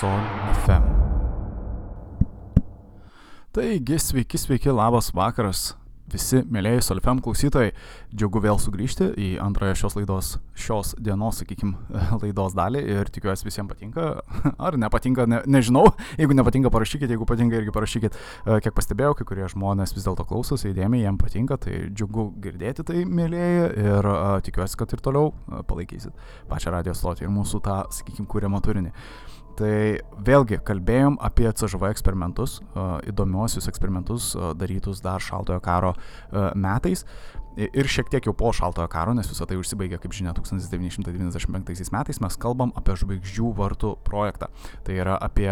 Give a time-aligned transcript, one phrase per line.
[0.00, 0.20] Sol
[0.64, 0.84] FM.
[3.52, 5.74] Taigi, sveiki, sveiki, labas vakaras.
[6.10, 7.74] Visi mėlyjeji Solfem klausytojai,
[8.08, 11.76] džiugu vėl sugrįžti į antrąją šios laidos, šios dienos, sakykime,
[12.22, 14.06] laidos dalį ir tikiuosi visiems patinka.
[14.70, 15.84] Ar nepatinka, ne, nežinau.
[16.16, 18.16] Jeigu nepatinka, parašykit, jeigu patinka, irgi parašykit.
[18.16, 22.88] E, kiek pastebėjau, kai kurie žmonės vis dėlto klausosi įdėmiai, jiems patinka, tai džiugu girdėti
[22.88, 27.60] tai, mėlyjeji, ir uh, tikiuosi, kad ir toliau uh, palaikysit pačią radio stotį ir mūsų
[27.68, 28.96] tą, sakykime, kūriamą turinį.
[29.60, 29.74] Tai
[30.24, 32.60] vėlgi kalbėjom apie CŽV eksperimentus,
[33.10, 35.92] įdomiuosius eksperimentus darytus dar šaltojo karo
[36.56, 37.04] metais.
[37.60, 42.20] Ir šiek tiek jau po šaltojo karo, nes visą tai užsibaigė, kaip žinia, 1995 metais,
[42.22, 44.48] mes kalbam apie žvaigždžių vartų projektą.
[44.86, 45.50] Tai yra apie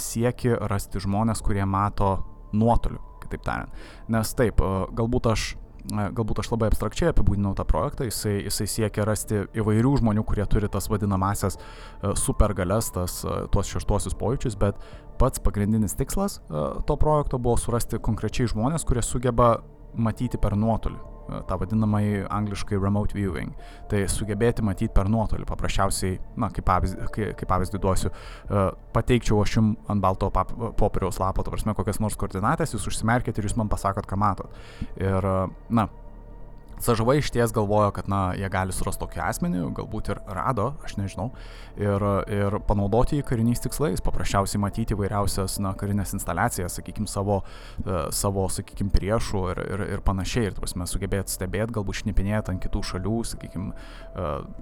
[0.00, 2.14] sieki rasti žmonės, kurie mato
[2.56, 3.84] nuotoliu, kitaip tariant.
[4.12, 4.62] Nes taip,
[4.96, 5.50] galbūt aš
[5.90, 10.70] galbūt aš labai abstrakčiai apibūdinau tą projektą, jisai, jisai siekia rasti įvairių žmonių, kurie turi
[10.72, 14.78] tas vadinamasias e, supergalias, tas, e, tuos šeštuosius pojūčius, bet
[15.20, 19.56] pats pagrindinis tikslas e, to projekto buvo surasti konkrečiai žmonės, kurie sugeba
[19.94, 21.12] matyti per nuotolį
[21.48, 23.54] tą vadinamąjį angliškai remote viewing.
[23.90, 25.46] Tai sugebėti matyti per nuotolį.
[25.48, 28.12] Paprasčiausiai, na, kaip pavyzdį, kaip pavyzdį duosiu,
[28.96, 33.48] pateikčiau aš jums ant balto popieriaus lapo, ta prasme, kokias nors koordinatės, jūs užsimerkite ir
[33.48, 34.62] jūs man pasakot, ką matot.
[35.00, 35.28] Ir,
[35.72, 35.88] na,
[36.82, 40.96] CŽV iš ties galvojo, kad, na, jie gali surasti tokį asmenį, galbūt ir rado, aš
[40.98, 41.28] nežinau,
[41.78, 48.08] ir, ir panaudoti jį kariniais tikslais, paprasčiausiai matyti įvairiausias, na, karinės instaliacijas, sakykime, savo, uh,
[48.14, 52.82] savo sakykime, priešų ir, ir, ir panašiai, ir, prasme, sugebėti stebėti, galbūt šnipinėti ant kitų
[52.90, 53.72] šalių, sakykime,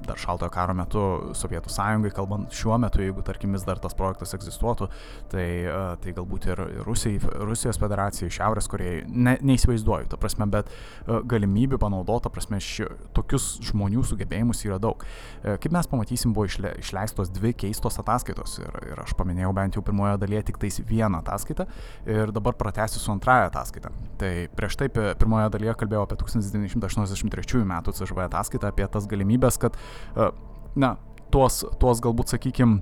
[0.07, 1.05] dar šaltojo karo metu
[1.37, 4.91] Sovietų sąjungai, kalbant šiuo metu, jeigu, tarkim, vis dar tas projektas egzistuotų,
[5.33, 10.71] tai, uh, tai galbūt ir Rusijai, Rusijos federacijai, Šiaurės Korejai, ne, neįsivaizduoju, ta prasme, bet
[10.71, 15.03] uh, galimybių panaudoti panaudota, prasme, ši, tokius žmonių sugebėjimus yra daug.
[15.43, 19.77] E, kaip mes pamatysim, buvo išle, išleistos dvi keistos ataskaitos ir, ir aš paminėjau bent
[19.77, 21.67] jau pirmoje dalyje tik tais vieną ataskaitą
[22.07, 23.91] ir dabar pratęsiu su antraja ataskaita.
[24.19, 29.77] Tai prieš tai pirmoje dalyje kalbėjau apie 1983 metų CŽV ataskaitą, apie tas galimybės, kad,
[30.17, 30.31] e,
[30.77, 30.97] na,
[31.31, 32.81] tuos, tuos galbūt, sakykime,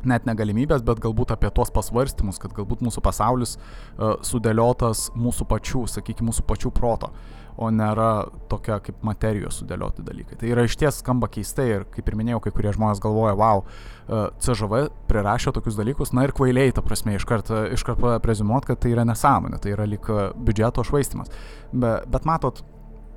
[0.00, 5.82] net negalimybės, bet galbūt apie tuos pasvarstymus, kad galbūt mūsų pasaulis uh, sudėliotas mūsų pačių,
[5.92, 7.10] sakykime, mūsų pačių proto.
[7.10, 8.10] Uh, o nėra
[8.50, 10.38] tokia kaip materijos sudėlioti dalykai.
[10.40, 13.64] Tai yra iš ties skamba keistai ir kaip ir minėjau, kai kurie žmonės galvoja, wow,
[13.64, 18.94] e, CŽV prirašė tokius dalykus, na ir kvailiai, ta prasme, iškart, iškart prezimuot, kad tai
[18.94, 21.32] yra nesąmonė, tai yra lik biudžeto švaistimas.
[21.72, 22.62] Be, bet matot,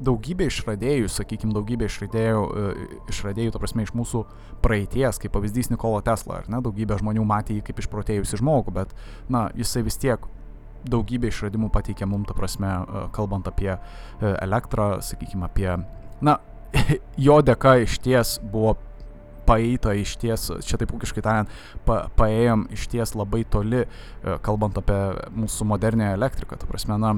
[0.03, 4.23] daugybė išradėjų, sakykime, daugybė išradėjų, e, išradėjų, ta prasme, iš mūsų
[4.63, 8.95] praeities, kaip pavyzdys Nikola Tesla, ar ne, daugybė žmonių matė jį kaip išprotėjusi žmogų, bet,
[9.31, 10.25] na, jisai vis tiek
[10.89, 13.79] daugybė išradimų pateikė mums, ta prasme, e, kalbant apie e,
[14.31, 15.69] elektrą, sakykime, apie,
[16.21, 16.39] na,
[17.27, 18.75] jo dėka iš ties buvo
[19.47, 21.51] paeita iš ties, čia taip ūkiškai tariant,
[21.87, 24.99] pa, paėjom iš ties labai toli, e, kalbant apie
[25.35, 26.59] mūsų modernę elektriką.
[26.59, 27.17] Ta prasme, na,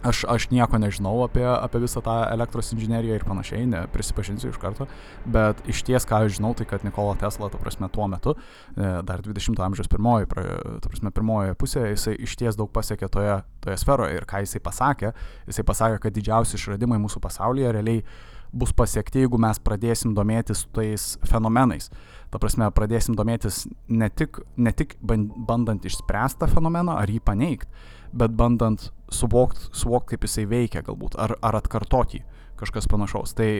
[0.00, 4.56] Aš, aš nieko nežinau apie, apie visą tą elektros inžineriją ir panašiai, ne, prisipažinsiu iš
[4.62, 4.86] karto,
[5.28, 8.94] bet iš ties, ką aš žinau, tai kad Nikola Tesla, ta prasme, tuo metu, e,
[9.04, 13.76] dar 20-ojo amžiaus pirmoji, ta prasme, pirmojoje pusėje, jisai iš ties daug pasiekė toje, toje
[13.82, 14.16] sferoje.
[14.16, 15.12] Ir ką jisai pasakė,
[15.52, 18.04] jisai pasakė, kad didžiausi išradimai mūsų pasaulyje realiai
[18.52, 21.90] bus pasiekti, jeigu mes pradėsim domėtis tais fenomenais.
[22.30, 27.70] Ta prasme, pradėsim domėtis ne tik, ne tik bandant išspręsti tą fenomeną ar jį paneigti,
[28.12, 32.24] bet bandant suvokti, suvokt, kaip jisai veikia galbūt, ar, ar atkartoti
[32.60, 33.34] kažkas panašaus.
[33.38, 33.50] Tai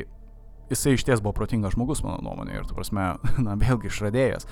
[0.70, 3.06] jisai iš ties buvo protingas žmogus, mano nuomonė, ir, tu prasme,
[3.46, 4.46] na, vėlgi išradėjas.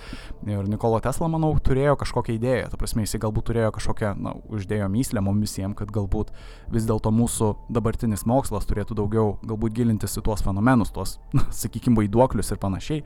[0.48, 4.90] Ir Nikola Tesla, manau, turėjo kažkokią idėją, tu prasme, jisai galbūt turėjo kažkokią, na, uždėjo
[4.94, 6.32] myslę mums visiems, kad galbūt
[6.74, 12.00] vis dėlto mūsų dabartinis mokslas turėtų daugiau, galbūt gilintis į tuos fenomenus, tuos, na, sakykime,
[12.02, 13.04] vaiduoklius ir panašiai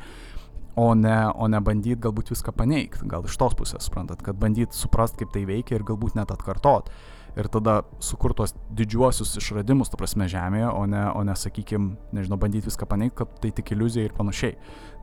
[0.76, 4.76] o ne, o ne bandyt galbūt viską paneigti, gal iš tos pusės, suprantat, kad bandyt
[4.76, 6.88] suprast, kaip tai veikia ir galbūt net atkartot.
[7.32, 12.68] Ir tada sukurtos didžiuosius išradimus, ta prasme, Žemėje, o ne, o ne sakykime, nežinau, bandyti
[12.68, 14.58] viską paneigti, kad tai tik iliuzija ir panašiai.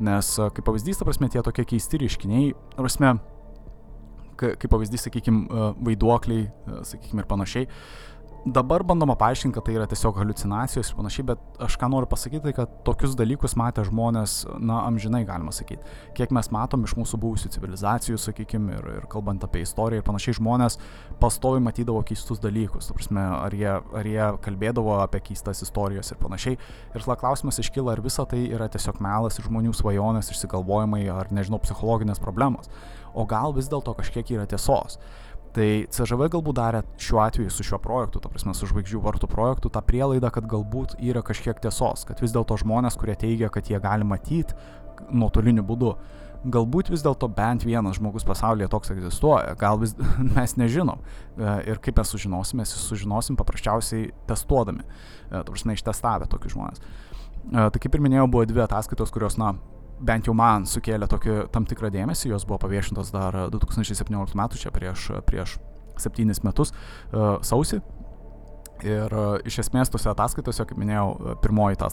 [0.06, 3.16] Nes, kaip pavyzdys, ta prasme, tie tokie keisti reiškiniai, ta prasme,
[4.38, 6.46] kaip pavyzdys, sakykime, vaiduokliai,
[6.92, 7.70] sakykime, ir panašiai,
[8.46, 12.42] dabar bandoma paaiškinti, kad tai yra tiesiog halucinacijos ir panašiai, bet aš ką noriu pasakyti,
[12.48, 15.84] tai kad tokius dalykus matė žmonės, na, amžinai galima sakyti.
[16.18, 20.38] Kiek mes matom iš mūsų buvusių civilizacijų, sakykime, ir, ir kalbant apie istoriją ir panašiai,
[20.40, 20.80] žmonės
[21.20, 22.88] pastovi matydavo keistus dalykus.
[22.90, 26.60] Tu prasme, ar jie, ar jie kalbėdavo apie keistas istorijas ir panašiai.
[26.94, 31.34] Ir tada klausimas iškyla, ar visa tai yra tiesiog melas ir žmonių svajonės, išsigalvojimai, ar
[31.36, 32.72] nežinau, psichologinės problemos.
[33.14, 35.00] O gal vis dėlto kažkiek yra tiesos.
[35.56, 39.72] Tai CŽV galbūt darė šiuo atveju su šiuo projektu, ta prasme, su žvaigždžių vartų projektu,
[39.74, 43.80] tą prielaidą, kad galbūt yra kažkiek tiesos, kad vis dėlto žmonės, kurie teigia, kad jie
[43.82, 44.54] gali matyti
[45.10, 45.96] nuotoliniu būdu,
[46.54, 49.96] galbūt vis dėlto bent vienas žmogus pasaulyje toks egzistuoja, gal vis
[50.36, 51.02] mes nežinom.
[51.02, 54.86] E, ir kaip mes sužinosim, mes sužinosim paprasčiausiai testuodami,
[55.32, 56.86] ta prasme, ištestavę tokius žmonės.
[57.50, 59.56] Tai kaip ir minėjau, buvo dvi ataskaitos, kurios, na,
[60.02, 64.46] bent jau man sukėlė tokį tam tikrą dėmesį, jos buvo paviešintos dar 2017 m.
[64.56, 65.58] čia prieš, prieš
[66.00, 66.72] septynis metus
[67.12, 67.82] sausį,
[68.86, 69.12] Ir
[69.48, 71.90] iš esmės tose ataskaitose, kaip minėjau, e, pirmoji ta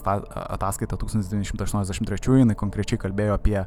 [0.55, 3.57] ataskaita 1983, jinai konkrečiai kalbėjo apie,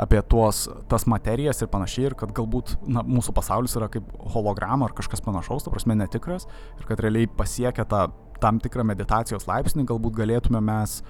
[0.00, 4.88] apie tuos, tas materijas ir panašiai, ir kad galbūt na, mūsų pasaulis yra kaip holograma
[4.88, 6.48] ar kažkas panašaus, ta prasme netikras,
[6.80, 8.06] ir kad realiai pasiekę tą
[8.40, 11.02] tam tikrą meditacijos laipsnį, galbūt galėtume mes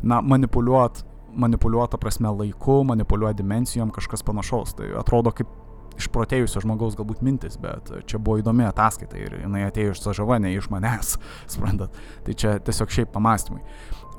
[0.00, 4.76] na, manipuliuoti manipuliuota prasme laiku, manipuliuoja dimencijom, kažkas panašaus.
[4.78, 5.50] Tai atrodo kaip
[5.98, 10.54] išprotėjusio žmogaus galbūt mintis, bet čia buvo įdomi ataskaita ir jinai atėjo iš CŽV, ne
[10.56, 11.16] iš manęs,
[11.52, 11.98] suprantat.
[12.26, 13.62] Tai čia tiesiog šiaip pamastymai.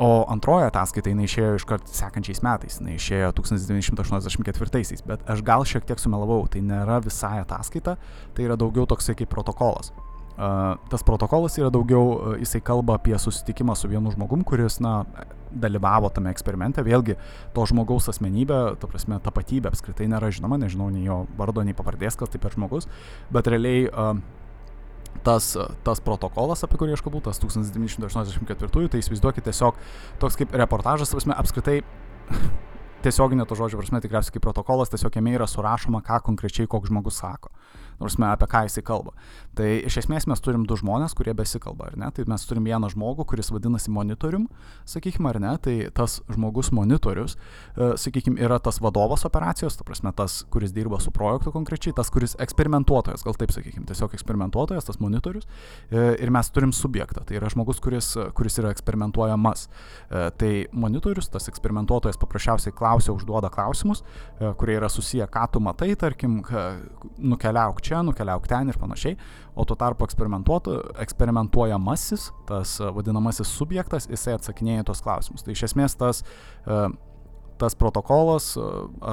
[0.01, 5.85] O antroji ataskaita jinai išėjo iškart sekančiais metais, jinai išėjo 1984, bet aš gal šiek
[5.85, 7.99] tiek sumelavau, tai nėra visai ataskaita,
[8.33, 9.93] tai yra daugiau toksai kaip protokolas.
[10.33, 15.03] Uh, tas protokolas yra daugiau, uh, jisai kalba apie susitikimą su vienu žmogum, kuris, na,
[15.53, 17.17] dalyvavo tame eksperimente, vėlgi
[17.55, 22.17] to žmogaus asmenybė, ta prasme, tapatybė apskritai nėra žinoma, nežinau nei jo vardo, nei pavardės,
[22.19, 22.89] kas tai per žmogus,
[23.33, 24.13] bet realiai uh,
[25.25, 25.53] tas,
[25.85, 29.79] tas protokolas, apie kurį aš kalbu, tas 1984, tai įsivaizduokit tiesiog
[30.21, 31.81] toks kaip reportažas, prasme, apskritai
[33.05, 37.19] tiesioginė to žodžio prasme tikriausiai kaip protokolas, tiesiog jame yra surašoma, ką konkrečiai koks žmogus
[37.19, 37.51] sako
[37.99, 39.13] nors mes apie ką jisai kalba.
[39.53, 42.07] Tai iš esmės mes turim du žmonės, kurie besikalba, ar ne?
[42.15, 44.47] Tai mes turim vieną žmogų, kuris vadinasi monitorium,
[44.89, 45.51] sakykime, ar ne?
[45.61, 47.35] Tai tas žmogus monitorius,
[47.77, 52.09] e, sakykime, yra tas vadovas operacijos, ta prasme, tas, kuris dirba su projektu konkrečiai, tas,
[52.13, 55.45] kuris eksperimentuotojas, gal taip sakykime, tiesiog eksperimentuotojas, tas monitorius.
[55.91, 59.67] E, ir mes turim subjektą, tai yra žmogus, kuris, kuris yra eksperimentuojamas.
[60.09, 64.01] E, tai monitorius, tas eksperimentuotojas paprasčiausiai klausia, užduoda klausimus,
[64.57, 66.39] kurie yra susiję, ką tu matai, tarkim,
[67.21, 69.17] nukeliauk čia, nukeliauk ten ir panašiai,
[69.55, 75.43] o tuo tarpu eksperimentuojamasis, tas e, vadinamasis subjektas, jisai atsakinėja tos klausimus.
[75.45, 76.15] Tai iš esmės tas,
[76.65, 76.67] e,
[77.61, 78.59] tas protokolas e,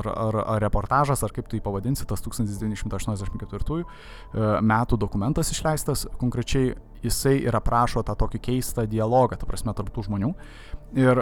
[0.01, 3.85] ar, ar, ar reportažas, ar kaip tu jį pavadinsi, tas 1984
[4.65, 6.67] metų dokumentas išleistas, konkrečiai
[7.05, 10.31] jisai ir aprašo tą tokį keistą dialogą, ta prasme, tarp tų žmonių.
[11.01, 11.15] Ir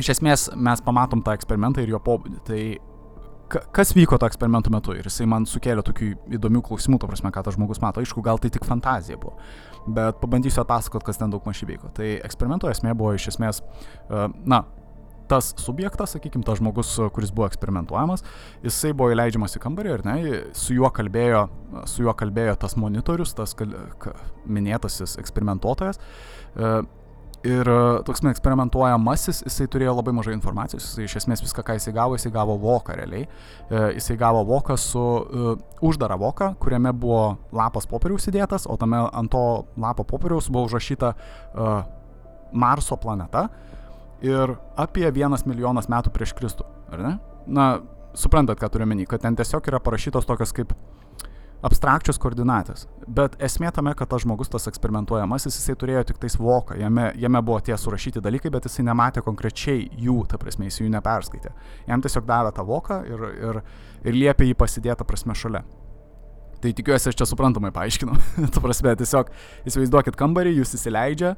[0.00, 2.38] iš esmės mes pamatom tą eksperimentą ir jo pobūdį.
[2.46, 2.60] Tai
[3.74, 7.44] kas vyko to eksperimento metu ir jisai man sukėlė tokių įdomių klausimų, to prasme, ką
[7.46, 8.02] tas žmogus mato.
[8.02, 9.34] Aišku, gal tai tik fantazija buvo,
[9.86, 11.90] bet pabandysiu atpasakot, kas ten daug mažai vyko.
[11.96, 14.62] Tai eksperimento esmė buvo iš esmės, e, na,
[15.32, 18.24] tas subjektas, sakykime, tas žmogus, kuris buvo eksperimentuojamas,
[18.64, 20.16] jisai buvo įleidžiamas į kambarį ir ne,
[20.58, 21.46] su juo kalbėjo,
[21.88, 23.56] su juo kalbėjo tas monitorius, tas
[24.44, 26.02] minėtasis eksperimentuotojas.
[27.42, 31.74] E, Ir e, toks eksperimentuojamasis, jisai turėjo labai mažai informacijos, jisai iš esmės viską, ką
[31.74, 33.26] jisai gavo, jisai gavo voką realiai.
[33.26, 39.00] E, jisai gavo voką su uh, uždara voka, kuriame buvo lapas popieriaus įdėtas, o tame
[39.10, 39.42] ant to
[39.82, 41.82] lapo popieriaus buvo užrašyta uh,
[42.52, 43.48] Marso planeta
[44.22, 47.12] ir apie vienas milijonas metų prieš Kristų, ar ne?
[47.46, 47.68] Na,
[48.14, 50.76] suprantat, ką turiu menį, kad ten tiesiog yra parašytos tokios kaip
[51.62, 52.86] abstrakčios koordinatės.
[53.06, 57.42] Bet esmė tame, kad tas žmogus, tas eksperimentuojamasis, jisai turėjo tik tais voką, jame, jame
[57.44, 61.54] buvo tie surašyti dalykai, bet jisai nematė konkrečiai jų, ta prasme, jis jų neperskaitė.
[61.88, 63.60] Jam tiesiog davė tą voką ir, ir,
[64.02, 65.62] ir liepė jį pasidėti, prasme, šalia.
[66.62, 68.18] Tai tikiuosi, aš čia suprantamai paaiškinau.
[68.54, 69.30] ta prasme, tiesiog
[69.66, 71.36] įsivaizduokit kambarį, jūs įsileidžia,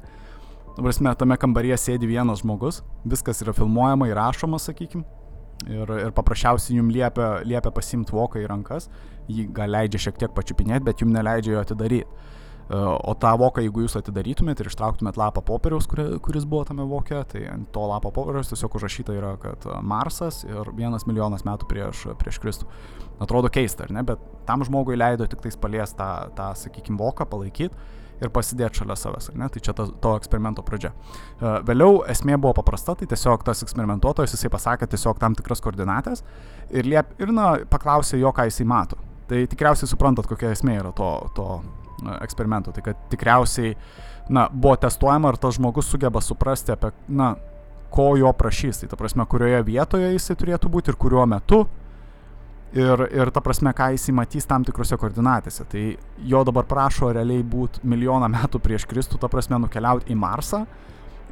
[0.73, 5.05] ta prasme, tame kambaryje sėdi vienas žmogus, viskas yra filmuojama, įrašoma, sakykime
[5.63, 8.89] ir, ir paprasčiausiai jums liepia, liepia pasimti voką į rankas,
[9.31, 12.07] jį gal leidžia šiek tiek pačiupinėti, bet jums neleidžia jo atidaryti.
[12.69, 17.21] E, o tą voką, jeigu jūs atidarytumėt ir ištrauktumėt lapą popieriaus, kuris buvo tame vokė,
[17.29, 22.07] tai ant to lapo popieriaus tiesiog užrašyta yra, kad Marsas ir vienas milijonas metų prieš,
[22.21, 22.69] prieš Kristų.
[23.21, 27.29] Atrodo keista, ar ne, bet tam žmogui leido tik tais paliesti tą, tą sakykime, voką,
[27.29, 29.47] palaikyti ir pasidėti šalia savęs, ne?
[29.51, 30.93] Tai čia ta, to eksperimento pradžia.
[31.35, 36.23] Uh, vėliau esmė buvo paprasta, tai tiesiog tas eksperimentuotojas jisai pasakė tiesiog tam tikras koordinatės
[36.71, 38.99] ir, liep, ir na, paklausė jo, ką jisai mato.
[39.29, 42.73] Tai tikriausiai suprantat, kokia esmė yra to, to uh, eksperimento.
[42.75, 43.73] Tai kad tikriausiai,
[44.29, 47.33] na, buvo testuojama, ar tas žmogus sugeba suprasti apie, na,
[47.93, 48.83] ko jo prašys.
[48.83, 51.65] Tai ta prasme, kurioje vietoje jisai turėtų būti ir kuriuo metu
[52.75, 55.65] ir, ir ta prasme, ką jis įmatys tam tikrose koordinatėse.
[55.71, 55.85] Tai
[56.31, 60.65] jo dabar prašo realiai būti milijoną metų prieš Kristų, ta prasme, nukeliauti į Marsą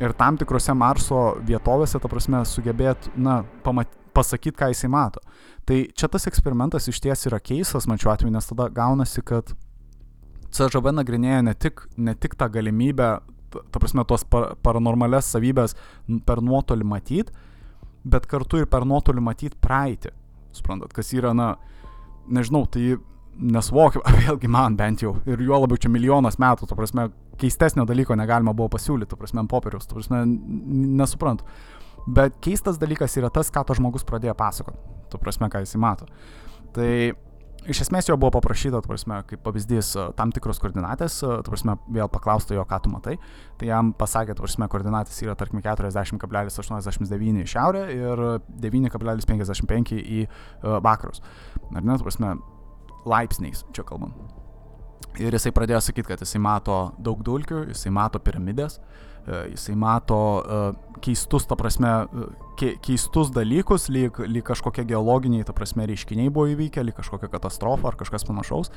[0.01, 5.21] ir tam tikrose Marso vietovėse, ta prasme, sugebėt, na, pamat, pasakyti, ką jisai mato.
[5.67, 9.53] Tai čia tas eksperimentas iš ties yra keistas, man šiuo atveju, nes tada gaunasi, kad
[10.53, 13.13] CŽV nagrinėja ne tik, ne tik tą galimybę,
[13.53, 15.77] ta prasme, tos par, paranormales savybės
[16.27, 17.33] per nuotolį matyti,
[18.03, 20.13] bet kartu ir per nuotolį matyti praeitį
[20.53, 21.53] suprantat, kas yra, na,
[22.29, 22.97] nežinau, tai
[23.33, 27.09] nesuvokiu, vėlgi man bent jau, ir juo labiau čia milijonas metų, tu prasme,
[27.41, 30.23] keistesnio dalyko negalima buvo pasiūlyti, tu prasme, ant popieriaus, tu prasme,
[31.01, 31.47] nesuprantu.
[32.07, 34.79] Bet keistas dalykas yra tas, ką to žmogus pradėjo pasakoti,
[35.11, 36.07] tu prasme, ką jisai mato.
[36.75, 36.89] Tai
[37.69, 42.09] iš esmės jo buvo paprašyta, tu prasme, kaip pavyzdys, tam tikros koordinatės, tu prasme, vėl
[42.11, 43.15] paklausta jo, ką tu matai,
[43.59, 48.23] tai jam pasakė, tu prasme, koordinatės yra tarkim 40,89 į šiaurę ir
[48.65, 50.25] 9,55 į
[50.83, 51.23] vakarus.
[51.71, 52.35] Ar ne, tu prasme,
[53.07, 54.15] laipsniais čia kalbam.
[55.21, 60.19] Ir jisai pradėjo sakyti, kad jisai mato daug dulkių, jisai mato piramidės, e, jisai mato
[60.41, 62.27] uh, keistus, ta prasme, e,
[62.59, 67.89] ke, keistus dalykus, lyg, lyg kažkokie geologiniai, ta prasme, reiškiniai buvo įvykę, lyg kažkokia katastrofa
[67.91, 68.71] ar kažkas panašaus.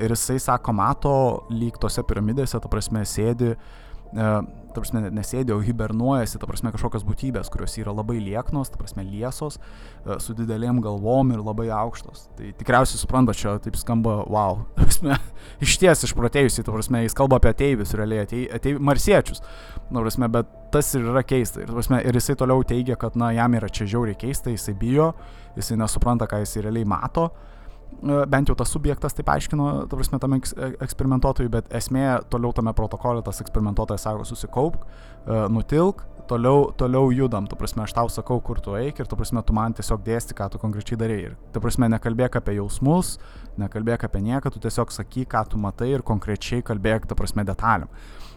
[0.00, 1.12] Ir jisai sako, mato,
[1.52, 6.70] lyg tose piramidėse, ta prasme, sėdi uh, E, ta prasme, nesėdė, o hibernuojasi, ta prasme,
[6.74, 9.58] kažkokios būtybės, kurios yra labai lieknos, ta prasme, liesos,
[10.04, 12.28] e, su didelėm galvom ir labai aukštos.
[12.38, 15.18] Tai tikriausiai supranta, čia taip skamba, wow, ta prasme,
[15.64, 20.30] iš ties išprotėjusiai, ta prasme, jis kalba apie ateivius, realiai ateivius, ateiv, marsiečius, ta prasme,
[20.38, 21.64] bet tas ir yra keista.
[21.64, 25.12] Ir, prasme, ir jisai toliau teigia, kad, na, jam yra čia žiauriai keista, jisai bijo,
[25.58, 27.28] jisai nesupranta, ką jisai realiai mato.
[27.28, 27.57] Uh, E,
[28.02, 30.40] bent jau tas subjektas taip aiškino, ta prasme, tam e,
[30.84, 37.48] eksperimentuotojui, bet esmė toliau tame protokole tas eksperimentuotojas sako, susikaupk, e, nutilk, toliau, toliau judam,
[37.50, 40.36] tu prasme, aš tau sakau, kur tu eik ir tu prasme, tu man tiesiog dėsti,
[40.38, 41.18] ką tu konkrečiai darai.
[41.30, 43.16] Ir tu prasme, nekalbėk apie jausmus,
[43.58, 47.90] nekalbėk apie nieką, tu tiesiog sakyk, ką tu matai ir konkrečiai kalbėk, tu prasme, detaliam.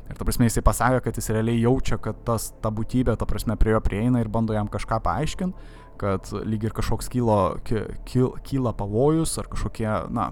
[0.10, 3.55] Ir ta prasme, jisai pasakė, kad jis realiai jaučia, kad tas, ta būtybė, ta prasme,
[3.60, 5.70] prie jo prieina ir bando jam kažką paaiškinti
[6.01, 10.31] kad lyg ir kažkoks kylo, kyl, kyla pavojus ar kažkokie, na,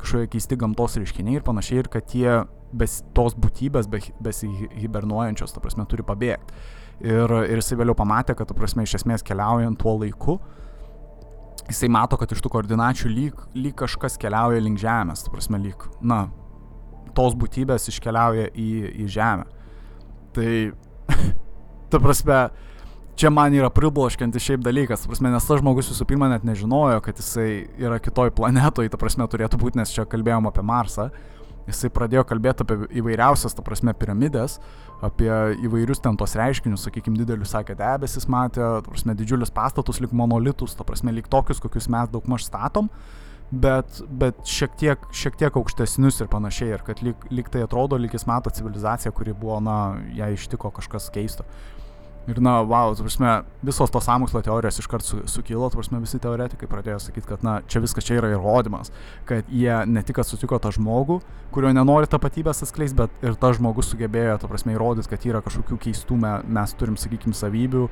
[0.00, 2.40] kažkokie keisti gamtos reiškiniai ir panašiai, ir kad tie
[2.72, 6.56] bes, tos būtybės be, besihibernuojančios, ta prasme, turi pabėgti.
[7.00, 10.36] Ir, ir jisai vėliau pamatė, kad, ta prasme, iš esmės keliaujant tuo laiku,
[11.70, 15.86] jisai mato, kad iš tų koordinačių lyg, lyg kažkas keliauja link Žemės, ta prasme, lyg,
[16.00, 16.26] na,
[17.16, 18.70] tos būtybės iškeliauja į,
[19.04, 19.46] į Žemę.
[20.36, 20.50] Tai,
[21.90, 22.42] ta prasme,
[23.18, 27.18] čia man yra pribloškiantis šiaip dalykas, prasme, nes tas žmogus visų pirma net nežinojo, kad
[27.20, 27.50] jisai
[27.80, 31.10] yra kitoj planetoje, ta prasme turėtų būti, nes čia kalbėjom apie Marsą.
[31.68, 34.56] Jisai pradėjo kalbėti apie įvairiausias, ta prasme, piramidės,
[35.04, 35.30] apie
[35.66, 40.74] įvairius ten tos reiškinius, sakykime, didelius, sakė, debesis matė, ta prasme, didžiulius pastatus, lik monolitus,
[40.74, 42.88] ta prasme, lik tokius, kokius mes daug maž statom,
[43.50, 48.00] bet, bet šiek, tiek, šiek tiek aukštesnius ir panašiai, ir kad lyg, lyg tai atrodo,
[48.00, 49.76] lyg jis mato civilizaciją, kuri buvo, na,
[50.16, 51.46] ją ištiko kažkas keisto.
[52.28, 53.30] Ir na, wow, tu prasme,
[53.64, 57.54] visos tos samokslo teorijos iškart su, sukilo, tu prasme, visi teoretikai pradėjo sakyti, kad na,
[57.64, 58.92] čia viskas čia yra įrodymas,
[59.26, 61.16] kad jie ne tik sutiko tą žmogų,
[61.54, 65.80] kurio nenori tapatybės atskleisti, bet ir tas žmogus sugebėjo, tu prasme, įrodyti, kad yra kažkokių
[65.86, 67.86] keistų, me, mes turim, sakykime, savybių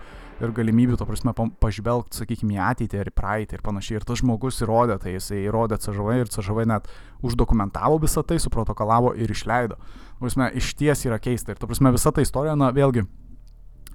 [0.45, 1.33] ir galimybių, tu prasme,
[1.63, 3.99] pažvelgti, sakykime, į ateitį ir į praeitį ir panašiai.
[3.99, 6.91] Ir tas žmogus įrodė, tai jisai įrodė CŽV ir CŽV net
[7.27, 9.81] uždokumentavo visą tai, suprotokolavo ir išleido.
[10.21, 11.55] Prasme, iš ties yra keista.
[11.55, 13.09] Ir, tu prasme, visa ta istorija, na, vėlgi,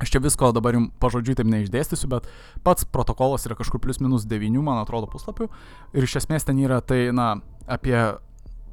[0.01, 2.25] Aš čia visko dabar jums pažodžiui taip neišdėstysiu, bet
[2.65, 5.49] pats protokolas yra kažkur plus minus 9, man atrodo, puslapių.
[5.93, 7.35] Ir iš esmės ten yra tai, na,
[7.69, 7.95] apie,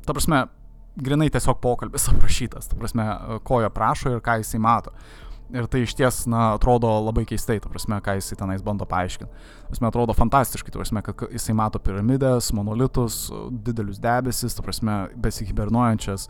[0.07, 0.47] ta prasme,
[0.97, 3.07] grinai tiesiog pokalbis aprašytas, ta prasme,
[3.45, 4.95] ko jo prašo ir ką jisai mato.
[5.51, 9.47] Ir tai iš ties, na, atrodo labai keistai, ta prasme, ką jisai tenais bando paaiškinti.
[9.67, 16.29] Prasme, atrodo fantastiškai, ta prasme, kad jisai mato piramidės, monolitus, didelius debesis, ta prasme, besihibernuojančias,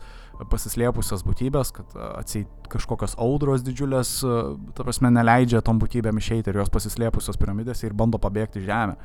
[0.49, 4.15] pasislėpusias būtybės, kad atseit kažkokios audros didžiulės,
[4.73, 8.97] ta prasme, neleidžia tom būtybėm išeiti ir jos pasislėpusios piramidėse ir bando pabėgti žemę.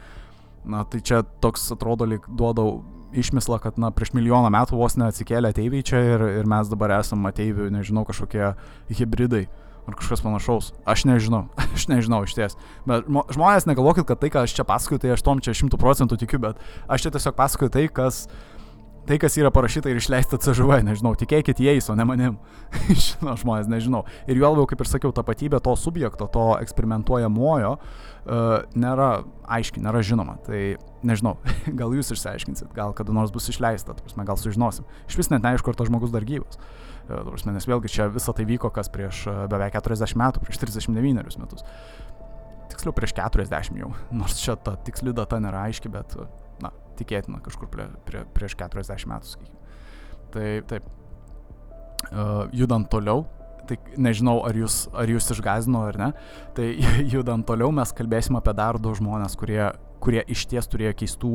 [0.66, 2.80] Na, tai čia toks atrodo, lyg duodau
[3.12, 7.28] išmislą, kad, na, prieš milijoną metų vos neatsikėlė ateiviai čia ir, ir mes dabar esame
[7.30, 8.54] ateivių, nežinau, kažkokie
[8.96, 9.44] hybridai
[9.86, 10.72] ar kažkas panašaus.
[10.88, 12.58] Aš nežinau, aš nežinau iš ties.
[12.88, 16.18] Bet žmonės negalvokit, kad tai, ką aš čia pasakoju, tai aš tom čia šimtų procentų
[16.22, 18.24] tikiu, bet aš čia tiesiog pasakoju tai, kas,
[19.06, 22.40] tai, kas yra parašyta ir išleista CŽV, nežinau, tikėkit jais, o ne manim.
[23.06, 24.02] Žinau, žmonės, nežinau.
[24.26, 29.10] Ir juo labiau, kaip ir sakiau, tapatybė to subjekto, to eksperimentuojamojo uh, nėra
[29.58, 30.40] aiški, nėra žinoma.
[30.46, 30.64] Tai
[31.06, 31.36] nežinau,
[31.80, 34.88] gal jūs išsiaiškinsit, gal kada nors bus išleista, prasme, gal sužinosim.
[35.06, 36.58] Iš vis net neaišku, ar tas žmogus dar gyvas.
[36.58, 41.38] Uh, Prasme, nes vėlgi čia visą tai vyko kas prieš beveik 40 metų, prieš 39
[41.38, 41.62] metus.
[42.72, 46.16] Tiksliau prieš 40 jau, nors čia ta tiksli data nėra aiški, bet,
[46.62, 49.72] na, tikėtina kažkur prie, prie, prieš 40 metų, sakykime.
[50.34, 50.90] Tai taip,
[52.10, 53.22] uh, judant toliau,
[53.66, 56.10] tai nežinau, ar jūs, ar jūs išgazino ar ne,
[56.58, 56.72] tai
[57.14, 59.62] judant toliau mes kalbėsim apie dar du žmonės, kurie,
[60.02, 61.32] kurie iš ties turėjo keistų,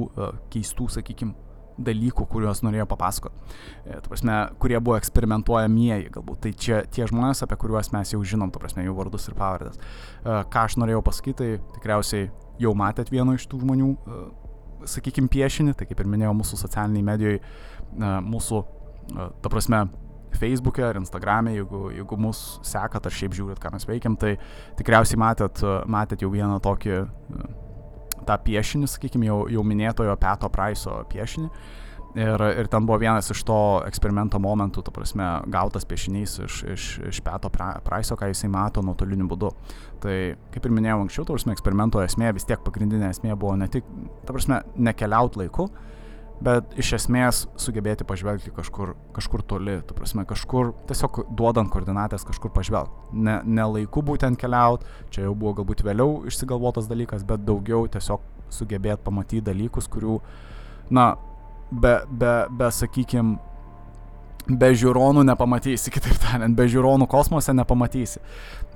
[0.51, 3.55] keistų sakykime, dalykų, kuriuos norėjo papasakoti.
[3.85, 6.41] E, prasme, kurie buvo eksperimentuojamieji galbūt.
[6.45, 9.79] Tai čia tie žmonės, apie kuriuos mes jau žinom, tu prasme, jų vardus ir pavardės.
[9.79, 12.29] E, ką aš norėjau pasakyti, tai tikriausiai
[12.61, 13.95] jau matėt vieno iš tų žmonių,
[14.89, 17.41] sakykime, piešinį, tai kaip ir minėjau, mūsų socialiniai medijoje,
[18.25, 18.61] mūsų,
[19.41, 19.85] ta prasme,
[20.31, 24.37] Facebook'e ar Instagram'e, jeigu, jeigu mus sekat ar šiaip žiūrit, ką mes veikiam, tai
[24.79, 27.01] tikriausiai matėt, matėt jau vieną tokį
[28.27, 31.49] tą piešinį, sakykime, jau, jau minėtojo Peto Price'o piešinį.
[32.11, 36.87] Ir, ir ten buvo vienas iš to eksperimento momentų, ta prasme, gautas piešinys iš, iš,
[37.07, 39.53] iš Peto Price'o, ką jisai mato nuotoliniu būdu.
[40.03, 40.17] Tai,
[40.51, 43.87] kaip ir minėjau anksčiau, ta prasme, eksperimento esmė vis tiek pagrindinė esmė buvo ne tik,
[44.25, 45.69] ta prasme, nekeliaut laiku,
[46.41, 52.53] bet iš esmės sugebėti pažvelgti kažkur, kažkur toli, tu prasme, kažkur tiesiog duodant koordinatės kažkur
[52.55, 53.11] pažvelgti.
[53.13, 58.25] Ne, ne laiku būtent keliaut, čia jau buvo galbūt vėliau išsigalvotas dalykas, bet daugiau tiesiog
[58.51, 60.17] sugebėti pamatyti dalykus, kurių,
[60.97, 61.13] na,
[61.71, 63.37] be, be, be sakykime,
[64.49, 68.23] be žiūronų nepamatysi, kitaip tariant, be žiūronų kosmose nepamatysi.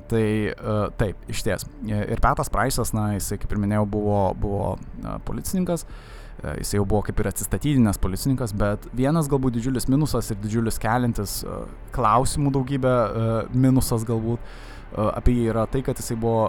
[0.06, 1.64] Tai uh, taip, iš ties.
[1.90, 6.86] Ir Petas Praisas, na, jisai, kaip ir minėjau, buvo, buvo uh, policininkas, uh, jisai jau
[6.86, 11.64] buvo kaip ir atsistatydinęs policininkas, bet vienas galbūt didžiulis minusas ir didžiulis kelintis uh,
[11.96, 14.64] klausimų daugybė uh, minusas galbūt
[14.96, 16.46] apie jį yra tai, kad jisai buvo,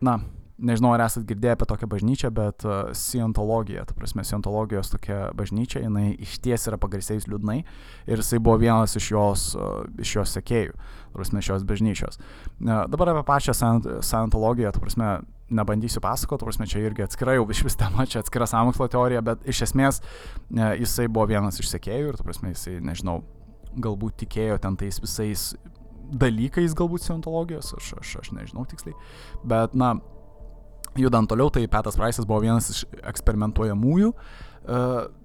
[0.00, 0.14] na,
[0.62, 5.82] nežinau, ar esate girdėję apie tokią bažnyčią, bet uh, Scientologija, ta prasme, Scientologijos tokia bažnyčia,
[5.84, 10.34] jinai iš ties yra pagarsėjus liūdnai ir jisai buvo vienas iš jos, uh, iš jos
[10.38, 12.20] sekėjų, ta prasme, šios bažnyčios.
[12.60, 15.12] Uh, dabar apie pačią Scientologiją, ta prasme,
[15.52, 19.24] nebandysiu pasakoti, ta prasme, čia irgi atskira jau iš vis tema, čia atskira samokslo teorija,
[19.26, 23.20] bet iš esmės uh, jisai buvo vienas iš sekėjų ir, ta prasme, jisai, nežinau,
[23.72, 25.52] galbūt tikėjo ten tais visais
[26.12, 28.96] dalykais galbūt Scientologijos, aš, aš, aš nežinau tiksliai,
[29.48, 29.94] bet, na,
[30.98, 34.18] Judant toliau, tai Petas Praisas buvo vienas iš eksperimentuojamųjų uh,
[34.62, 34.80] e,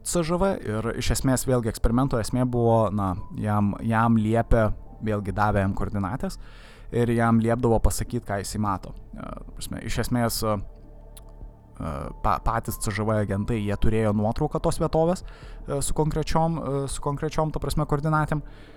[0.08, 4.70] CŽV ir iš esmės vėlgi eksperimento esmė buvo, na, jam, jam liepė,
[5.04, 6.40] vėlgi davė jam koordinatės
[6.96, 8.96] ir jam liepdavo pasakyti, ką jisai mato.
[9.18, 10.56] Uh, iš esmės uh,
[12.24, 17.52] pa, patys CŽV agentai, jie turėjo nuotrauką tos vietovės uh, su konkrečiom, uh, su konkrečiom,
[17.52, 18.40] ta prasme, koordinatėm.
[18.40, 18.77] Uh,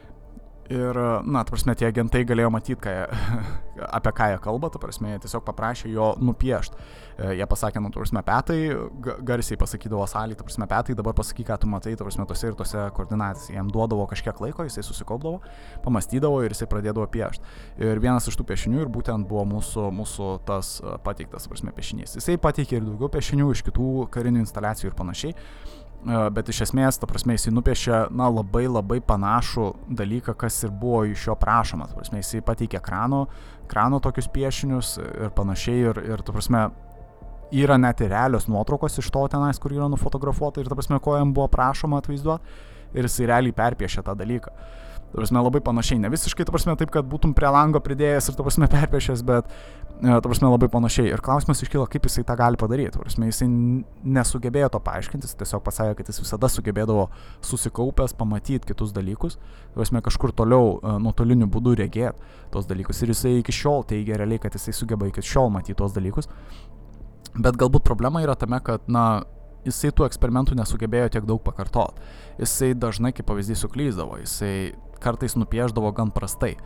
[0.70, 0.94] Ir,
[1.26, 2.92] na, ta prasme, tie agentai galėjo matyti, ką,
[3.98, 6.78] apie ką jie kalba, ta prasme, jie tiesiog paprašė jo nupiešti.
[7.18, 8.58] E, jie pasakė, nu, ta prasme, petai,
[9.26, 12.54] garsiai pasakydavo salį, ta prasme, petai, dabar pasakyk, ką tu matai, ta prasme, tose ir
[12.60, 13.50] tose koordinatėse.
[13.56, 15.42] Jam duodavo kažkiek laiko, jisai susikaupdavo,
[15.82, 17.58] pamastydavo ir jisai pradėdavo piešti.
[17.82, 21.74] Ir vienas iš tų piešinių ir būtent buvo mūsų, mūsų tas e, pateiktas, ta prasme,
[21.74, 22.14] piešinys.
[22.20, 25.34] Jisai pateikė ir daugiau piešinių iš kitų karinių instaliacijų ir panašiai
[26.04, 29.66] bet iš esmės, ta prasme, jisai nupiešė, na, labai labai panašų
[30.00, 31.90] dalyką, kas ir buvo iš jo prašoma.
[31.90, 33.26] Ta prasme, jisai pateikė krano,
[33.70, 36.64] krano tokius piešinius ir panašiai, ir, ir ta prasme,
[37.52, 41.18] yra net ir realios nuotraukos iš to tenais, kur yra nufotografuota ir ta prasme, ko
[41.18, 42.60] jam buvo prašoma atvaizduoti,
[42.94, 44.54] ir jisai realiai perpiešė tą dalyką.
[45.10, 48.36] Ta prasme, labai panašiai, ne visiškai, ta prasme, taip, kad būtum prie lango pridėjęs ir,
[48.38, 49.48] ta prasme, perpešęs, bet,
[49.98, 51.10] e, ta prasme, labai panašiai.
[51.10, 52.92] Ir klausimas iškyla, kaip jisai tą gali padaryti.
[52.94, 53.48] Ta prasme, jisai
[54.18, 57.08] nesugebėjo to paaiškinti, jis tiesiog pasakė, kad jis visada sugebėdavo
[57.48, 59.40] susikaupęs, pamatyti kitus dalykus,
[59.72, 63.02] ta prasme, kažkur toliau, e, nuotoliniu būdu regėti tos dalykus.
[63.02, 66.30] Ir jisai iki šiol teigia realiai, kad jisai sugeba iki šiol matyti tos dalykus.
[67.34, 69.24] Bet galbūt problema yra tame, kad, na,
[69.66, 71.98] jisai tų eksperimentų nesugebėjo tiek daug pakartot.
[72.40, 74.18] Jisai dažnai, kaip pavyzdys, suklyzdavo.
[74.22, 76.56] Jisai kartais nupieždavo gan prastai.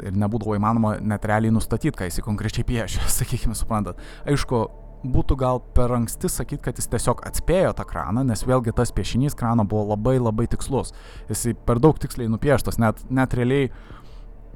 [0.00, 4.00] Ir nebūdavo įmanoma net realiai nustatyti, ką jis konkrečiai piešia, sakykime, suprantat.
[4.28, 4.64] Aišku,
[5.04, 9.36] būtų gal per anksti sakyti, kad jis tiesiog atspėjo tą kraną, nes vėlgi tas piešinys
[9.38, 10.92] krano buvo labai labai tikslus.
[11.30, 13.70] Jis per daug tiksliai nupieštas, net, net realiai,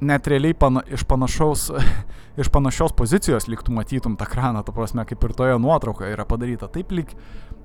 [0.05, 1.69] net realiai pana, iš, panašaus,
[2.41, 6.69] iš panašios pozicijos liktų matytum tą kraną, ta prasme, kaip ir toje nuotraukoje yra padaryta.
[6.69, 7.15] Taip lyg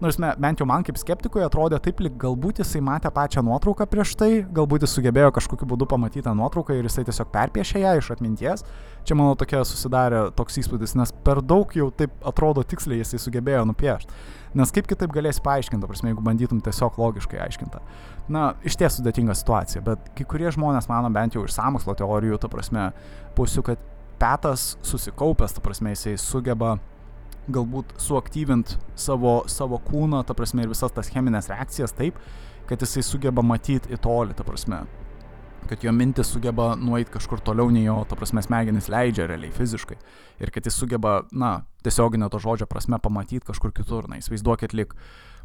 [0.00, 3.84] Nors me, bent jau man kaip skeptikui atrodė taip, lyg galbūt jisai matė pačią nuotrauką
[3.90, 7.92] prieš tai, galbūt jis sugebėjo kažkokiu būdu pamatyti tą nuotrauką ir jisai tiesiog perpiešė ją
[7.98, 8.64] iš atminties.
[9.04, 13.66] Čia mano tokia susidarė toks įspūdis, nes per daug jau taip atrodo tiksliai jisai sugebėjo
[13.68, 14.16] nupiešti.
[14.56, 17.84] Nes kaip kitaip galėsi paaiškinti, prasme, jeigu bandytum tiesiog logiškai aiškinti.
[18.32, 22.40] Na, iš ties sudėtinga situacija, bet kai kurie žmonės mano bent jau iš samokslo teorijų,
[22.40, 22.88] ta prasme,
[23.36, 23.88] pusių, kad
[24.20, 26.74] Petas susikaupęs, ta prasme, jisai sugeba
[27.48, 32.18] galbūt suaktyvint savo, savo kūną, ta prasme, ir visas tas cheminės reakcijas taip,
[32.68, 34.84] kad jisai sugeba matyti į tolį, ta prasme.
[35.70, 39.98] Kad jo mintis sugeba nueiti kažkur toliau nei jo, ta prasme, smegenys leidžia realiai fiziškai.
[40.42, 44.08] Ir kad jis sugeba, na, tiesioginio to žodžio prasme pamatyti kažkur kitur.
[44.10, 44.94] Na, įsivaizduokit lik,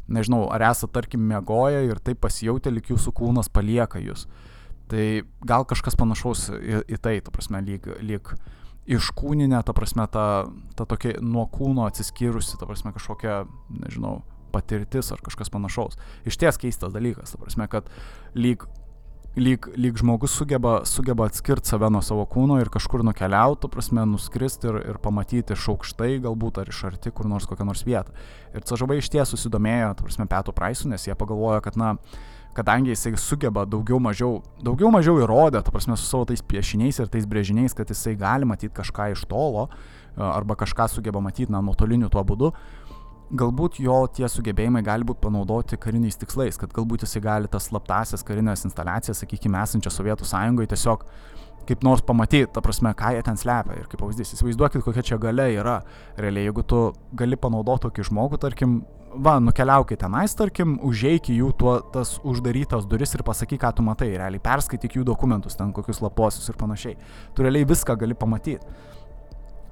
[0.08, 4.26] nežinau, ar esate, tarkim, mėgoję ir taip pasijauti, lik jūsų kūnas palieka jūs.
[4.90, 5.06] Tai
[5.46, 8.34] gal kažkas panašaus į, į tai, ta prasme, lyg, lyg
[8.86, 10.46] iškūninę, ta prasme, ta,
[10.78, 13.44] ta tokia nuo kūno atsiskyrusi, ta prasme, kažkokia,
[13.82, 14.20] nežinau,
[14.54, 15.98] patirtis ar kažkas panašaus.
[16.28, 17.90] Iš ties keistas dalykas, ta prasme, kad
[18.38, 18.66] lyg
[19.36, 24.70] lyg, lyg žmogus sugeba, sugeba atskirti save nuo savo kūno ir kažkur nukeliauti, prasme, nuskristi
[24.70, 28.14] ir, ir pamatyti iš aukštai galbūt ar iš arti kur nors kokią nors vietą.
[28.56, 31.94] Ir CŽV iš ties susidomėjo, prasme, Petų Praisų, nes jie pagalvojo, kad, na,
[32.56, 37.12] kadangi jisai sugeba daugiau mažiau, daugiau mažiau įrodė, ta prasme, su savo tais piešiniais ir
[37.12, 39.68] tais brėžiniais, kad jisai gali matyti kažką iš tolo
[40.16, 42.52] arba kažką sugeba matyti, na, nuotoliniu tuo būdu,
[43.34, 48.22] galbūt jo tie sugebėjimai gali būti panaudoti kariniais tikslais, kad galbūt jisai gali tas slaptasias
[48.26, 51.06] karinės instaliacijas, sakykime, esančias Sovietų sąjungoje tiesiog
[51.66, 53.80] kaip nors pamatyti, ta prasme, ką jie ten slepia.
[53.80, 55.80] Ir kaip pavyzdys, įsivaizduokit, kokia čia gale yra.
[56.20, 56.82] Realiai, jeigu tu
[57.18, 58.76] gali panaudoti tokį žmogų, tarkim,
[59.18, 63.86] va, nukeliaukit tenais, tarkim, užeik į jų tuo, tas uždarytas duris ir pasakyk, ką tu
[63.86, 64.12] matai.
[64.14, 66.98] Realiai, perskaityk jų dokumentus, ten kokius laposius ir panašiai.
[67.34, 68.60] Tu realiai viską gali pamatyti.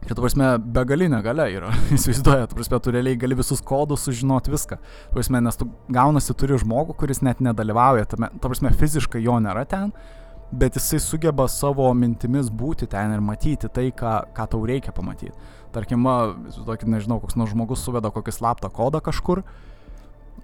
[0.04, 1.70] Ir, tu prasme, begalinė gale yra.
[1.96, 4.76] Įsivaizduoja, tu prasme, tu realiai gali visus kodus sužinoti viską.
[4.76, 9.38] Tu prasme, nes tu gaunasi turi žmogų, kuris net nedalyvauja, tame, tu prasme, fiziškai jo
[9.40, 9.94] nėra ten,
[10.52, 15.32] bet jisai sugeba savo mintimis būti ten ir matyti tai, ką, ką tau reikia pamatyti.
[15.72, 16.04] Tarkim,
[16.66, 19.42] tokį, nežinau, koks nors žmogus suveda kokį slaptą kodą kažkur,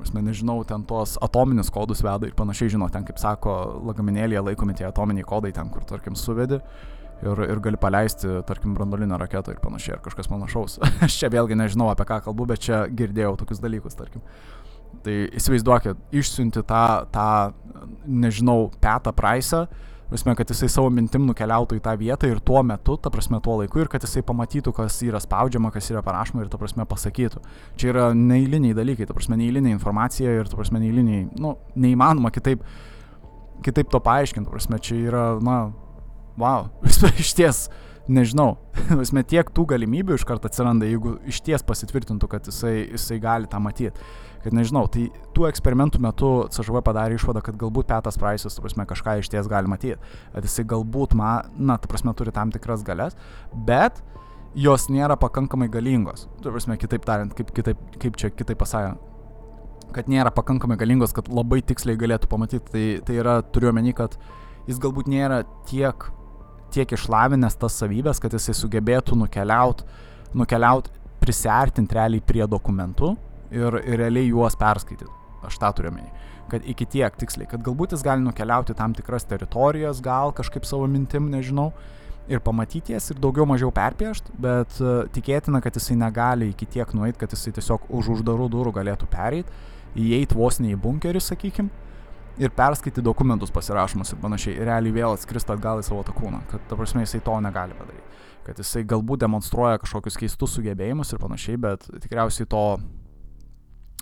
[0.00, 3.52] Prasme, nežinau, ten tuos atominius kodus veda ir panašiai, žinot, ten, kaip sako,
[3.90, 6.56] lagaminėlėje laikomi tie atominiai kodai ten, kur, tarkim, suvedi
[7.22, 10.78] ir, ir gali paleisti, tarkim, brandolinę raketą ir panašiai, ar kažkas panašaus.
[11.06, 14.24] Aš čia vėlgi nežinau apie ką kalbu, bet čia girdėjau tokius dalykus, tarkim.
[15.04, 17.28] Tai įsivaizduokit, išsiunti tą, tą
[18.04, 19.66] nežinau, petą praisą,
[20.10, 23.60] prasme, kad jisai savo mintim nukeliautų į tą vietą ir tuo metu, ta prasme, tuo
[23.60, 27.42] laiku ir kad jisai pamatytų, kas yra spaudžiama, kas yra parašoma ir, ta prasme, pasakytų.
[27.78, 32.66] Čia yra neįliniai dalykai, ta prasme, neįlinė informacija ir, ta prasme, neįliniai, nu, neįmanoma kitaip,
[33.66, 35.60] kitaip to paaiškinti, ta prasme, čia yra, na,
[36.40, 36.68] wow,
[37.20, 37.62] iš ties,
[38.10, 38.54] nežinau,
[39.04, 43.50] esmė tiek tų galimybių iš karto atsiranda, jeigu iš ties pasitvirtintų, kad jisai, jisai gali
[43.50, 43.94] tą matyti.
[44.40, 48.86] Kad nežinau, tai tų eksperimentų metu CŽV padarė išvadą, kad galbūt Petas Praisas, tu prasme,
[48.88, 49.98] kažką iš ties gali matyti.
[50.32, 53.18] Kad jisai galbūt, ma, na, tu prasme, turi tam tikras galės,
[53.68, 54.00] bet
[54.56, 56.24] jos nėra pakankamai galingos.
[56.40, 58.96] Tu prasme, kitaip tariant, kaip, kitaip, kaip čia kitaip pasakė,
[59.92, 62.72] kad nėra pakankamai galingos, kad labai tiksliai galėtų pamatyti.
[62.72, 64.16] Tai, tai yra, turiu omeny, kad
[64.70, 66.08] jis galbūt nėra tiek
[66.72, 69.86] tiek išlavinęs tas savybės, kad jisai sugebėtų nukeliauti,
[70.36, 73.14] nukeliaut, prisartinti realiai prie dokumentų
[73.52, 75.10] ir, ir realiai juos perskaityti.
[75.46, 76.10] Aš tą turiu menį.
[76.50, 80.88] Kad iki tiek tiksliai, kad galbūt jis gali nukeliauti tam tikras teritorijas, gal kažkaip savo
[80.90, 81.70] mintim, nežinau,
[82.30, 86.90] ir pamatyti jas ir daugiau mažiau perpiešti, bet uh, tikėtina, kad jisai negali iki tiek
[86.94, 89.62] nueiti, kad jisai tiesiog už uždarų durų galėtų pereiti,
[89.98, 91.89] įeiti vos ne į bunkerį, sakykime
[92.40, 94.56] ir perskaityti dokumentus pasirašomus ir panašiai.
[94.56, 96.40] Ir realiai vėl atskristi atgal į savo tą kūną.
[96.50, 98.22] Kad, ta prasme, jisai to negali padaryti.
[98.46, 102.64] Kad jisai galbūt demonstruoja kažkokius keistus sugebėjimus ir panašiai, bet tikriausiai to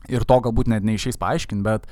[0.08, 1.88] ir to galbūt net neišeis paaiškinti, bet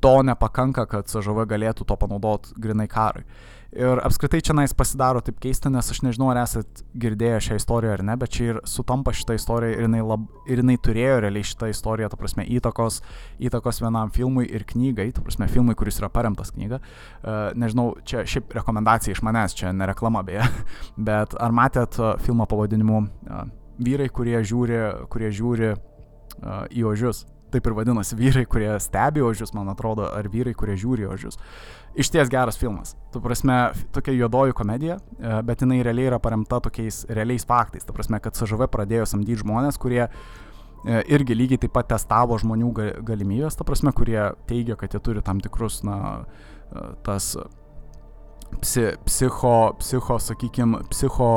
[0.00, 3.26] to nepakanka, kad CŽV galėtų to panaudoti grinai karui.
[3.74, 7.96] Ir apskritai čia nais pasidaro taip keista, nes aš nežinau, ar esat girdėję šią istoriją
[7.96, 11.48] ar ne, bet čia ir sutampa šitą istoriją ir jinai, lab, ir jinai turėjo realiai
[11.50, 13.00] šitą istoriją, ta prasme, įtakos,
[13.42, 16.78] įtakos vienam filmui ir knygai, ta prasme, filmui, kuris yra paremtas knyga.
[16.78, 20.46] Uh, nežinau, čia šiaip rekomendacija iš manęs, čia nereklama beje,
[21.10, 24.78] bet ar matėt uh, filmą pavadinimu uh, Vyrai, kurie žiūri,
[25.12, 25.74] kurie žiūri
[26.72, 27.26] į ožius?
[27.56, 31.40] Taip ir vadinasi, vyrai, kurie stebi ožius, man atrodo, ar vyrai, kurie žiūri ožius.
[31.96, 32.94] Iš ties geras filmas.
[33.12, 33.56] Tu prasme,
[33.96, 37.88] tokia juodoji komedija, e, bet jinai realiai yra paremta tokiais realiais faktais.
[37.88, 40.10] Tu prasme, kad SŽV pradėjo samdyti žmonės, kurie e,
[41.16, 42.72] irgi lygiai taip pat testavo žmonių
[43.06, 45.98] galimybės, ta prasme, kurie teigia, kad jie turi tam tikrus, na,
[46.68, 47.32] e, tas
[48.60, 51.30] psi, psicho, psicho, sakykime, psicho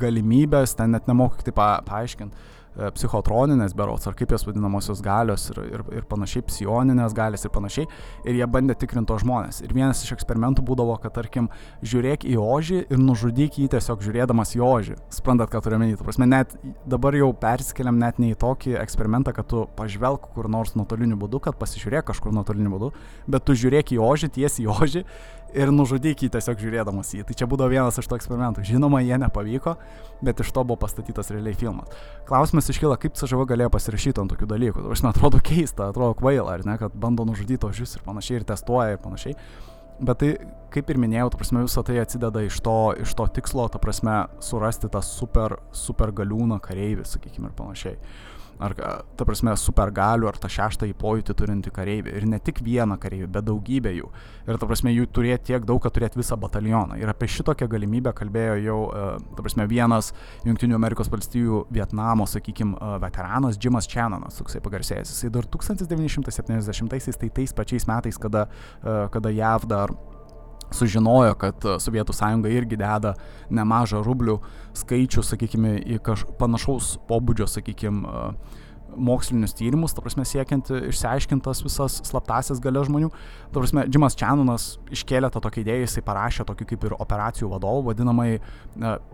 [0.00, 2.55] galimybės, ten net nemoku taip pa, paaiškinti
[2.96, 7.86] psichotroninės berots, ar kaip jos vadinamosios galios ir, ir, ir panašiai, psioninės galės ir panašiai.
[8.28, 9.62] Ir jie bandė tikrinti to žmonės.
[9.64, 11.48] Ir vienas iš eksperimentų būdavo, kad tarkim,
[11.86, 14.98] žiūrėk į ožį ir nužudyk jį tiesiog žiūrėdamas į ožį.
[15.14, 16.04] Sprantat, ką turiu menyti.
[16.04, 16.52] Prasme, net
[16.88, 21.40] dabar jau persikeliam net ne į tokį eksperimentą, kad tu pažvelg kur nors nuotoliniu būdu,
[21.46, 22.92] kad pasižiūrėk kažkur nuotoliniu būdu,
[23.30, 25.04] bet tu žiūrėk į ožį, tiesiai į ožį
[25.54, 27.24] ir nužudyk jį tiesiog žiūrėdamas jį.
[27.28, 28.64] Tai čia būdavo vienas iš tų eksperimentų.
[28.66, 29.76] Žinoma, jie nepavyko,
[30.26, 31.92] bet iš to buvo pastatytas realiai filmas.
[32.28, 34.84] Klausimas iškyla, kaip CŽV galėjo pasirašyti ant tokių dalykų.
[34.92, 38.48] Aš man atrodo keista, atrodo kvaila, ar ne, kad bando nužudyti ožius ir panašiai, ir
[38.48, 39.36] testuoja ir panašiai.
[39.96, 40.30] Bet tai,
[40.74, 44.26] kaip ir minėjau, ta prasme, visą tai atsideda iš to, iš to tikslo, ta prasme,
[44.44, 47.96] surasti tą super, super galiūną kareivį, sakykime, ir panašiai
[48.62, 48.74] ar,
[49.16, 52.14] ta prasme, supergalių, ar tą šeštąjį pojūtį turinti kareivį.
[52.18, 54.10] Ir ne tik vieną kareivį, bet daugybę jų.
[54.46, 56.98] Ir, ta prasme, jų turėti tiek daug, kad turėti visą batalioną.
[57.00, 58.80] Ir apie šitokią galimybę kalbėjo jau,
[59.36, 60.12] ta prasme, vienas
[60.46, 65.14] Junktinių Amerikos valstijų Vietnamo, sakykime, veteranas Jimas Chanonas, toksai pagarsėjęs.
[65.14, 68.46] Jisai dar 1970-aisiais, tai tais pačiais metais, kada,
[68.82, 69.94] kada JAV dar
[70.74, 73.14] sužinojo, kad Sovietų sąjunga irgi deda
[73.50, 74.38] nemažą rublių
[74.76, 78.24] skaičių, sakykime, į kaž, panašaus pobūdžio, sakykime,
[78.96, 83.10] mokslinius tyrimus, ta prasme, siekiant išsiaiškintas visas slaptasias galės žmonių.
[83.52, 87.90] Ta prasme, Jimas Čanunas iškėlė tą tokią idėją, jisai parašė tokį kaip ir operacijų vadovą,
[87.90, 88.28] vadinamai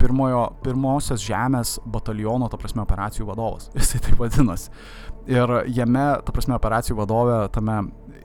[0.01, 3.69] pirmojo, pirmosios žemės bataliono, ta prasme, operacijų vadovas.
[3.79, 4.71] Jisai taip vadinosi.
[5.31, 7.77] Ir jame, ta prasme, operacijų vadovė tame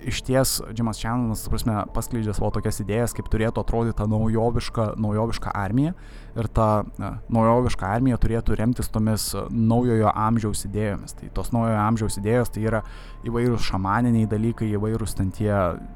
[0.06, 4.92] iš ties Jimas Čanunas, ta prasme, paskleidžia savo tokias idėjas, kaip turėtų atrodyti ta naujoviška,
[5.00, 5.94] naujoviška armija.
[6.38, 6.68] Ir ta
[7.00, 11.16] na, naujoviška armija turėtų remtis tomis naujojo amžiaus idėjomis.
[11.18, 12.82] Tai tos naujojo amžiaus idėjos tai yra
[13.26, 15.52] įvairūs šamaniniai dalykai, įvairūs ten tie,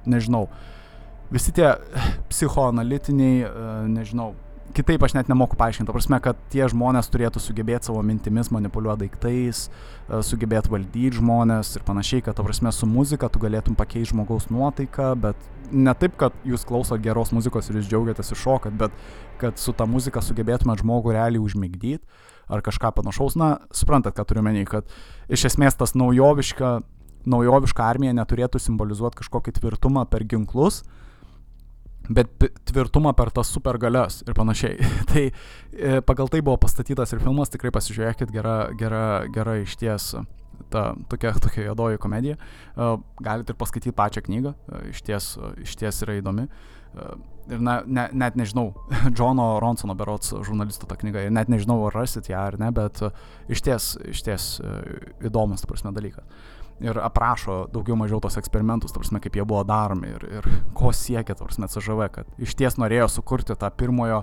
[0.09, 0.47] nežinau,
[1.33, 1.75] visi tie
[2.33, 3.47] psichoanalitiniai,
[3.93, 4.33] nežinau,
[4.77, 5.89] kitaip aš net nemoku paaiškinti.
[5.89, 11.75] Ta prasme, kad tie žmonės turėtų sugebėti savo mintimis manipuliuoti daiktais, e, sugebėti valdyti žmonės
[11.77, 16.17] ir panašiai, kad, ta prasme, su muzika tu galėtum pakeisti žmogaus nuotaiką, bet ne taip,
[16.21, 18.97] kad jūs klausot geros muzikos ir jūs džiaugiatės ir šokat, bet
[19.41, 22.03] kad su ta muzika sugebėtumėt žmogų realiai užmigdyti
[22.53, 23.37] ar kažką panašaus.
[23.41, 24.91] Na, suprantat, ką turiu menį, kad
[25.33, 26.81] iš esmės tas naujoviška,
[27.29, 30.83] naujoviška armija neturėtų simbolizuoti kažkokį tvirtumą per ginklus,
[32.09, 32.31] bet
[32.69, 34.79] tvirtumą per tas supergalias ir panašiai.
[35.11, 40.13] tai e, pagal tai buvo pastatytas ir filmas, tikrai pasižiūrėkit, gera, gera, gera iš ties
[40.73, 42.39] ta tokia, tokia juodoji komedija.
[42.39, 46.49] E, galite ir paskaityti pačią knygą, e, iš ties, iš ties yra įdomi.
[47.49, 48.75] Ir na, ne, net nežinau,
[49.17, 53.01] Džono Ronsono berots žurnalisto ta knyga, ir net nežinau, ar rasit ją ar ne, bet
[53.51, 54.49] iš ties, iš ties
[55.25, 56.27] įdomus, ta prasme, dalykas
[56.83, 61.37] ir aprašo daugiau mažiau tos eksperimentus, tarsi kaip jie buvo daromi ir, ir ko siekia,
[61.39, 64.23] tarsi CŽV, kad iš ties norėjo sukurti tą pirmojo,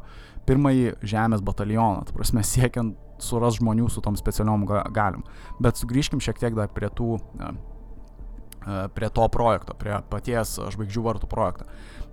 [0.50, 4.64] pirmąjį žemės batalioną, tarsi siekiant suras žmonių su tom specialiom
[4.96, 5.26] galim.
[5.60, 7.18] Bet sugrįžkim šiek tiek dar prie tų
[8.94, 11.66] prie to projekto, prie paties žvaigždžių vartų projekto.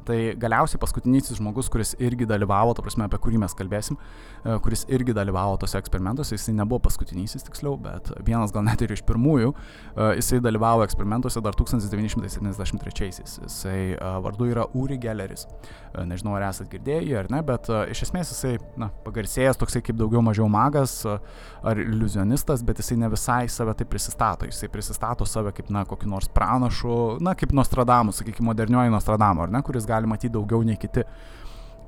[0.07, 4.85] Tai galiausiai paskutinysis žmogus, kuris irgi dalyvavo, ta prasme, apie kurį mes kalbėsim, e, kuris
[4.93, 9.51] irgi dalyvavo tose eksperimentuose, jisai nebuvo paskutinysis tiksliau, bet vienas gal net ir iš pirmųjų,
[9.51, 9.57] e,
[10.21, 13.33] jisai dalyvavo eksperimentuose dar 1973-aisiais.
[13.43, 15.47] Jisai e, vardu yra Uri Gelleris.
[15.97, 20.21] Nežinau, ar esate girdėję ar ne, bet iš esmės jisai, na, pagarsėjęs toksai kaip daugiau
[20.23, 24.45] mažiau magas ar iliuzionistas, bet jisai ne visai save taip prisistato.
[24.45, 29.55] Jisai prisistato save kaip, na, kokį nors pranašų, na, kaip Nostradamus, sakykime, modernioji Nostradamus, ar
[29.57, 31.05] ne, kuris gali gali matyti daugiau nei kiti.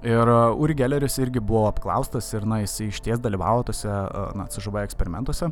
[0.07, 4.29] Ir uh, Uri Gelleris irgi buvo apklaustas ir, na, jis iš ties dalyvavo tose, uh,
[4.39, 5.51] na, CŽV eksperimentuose.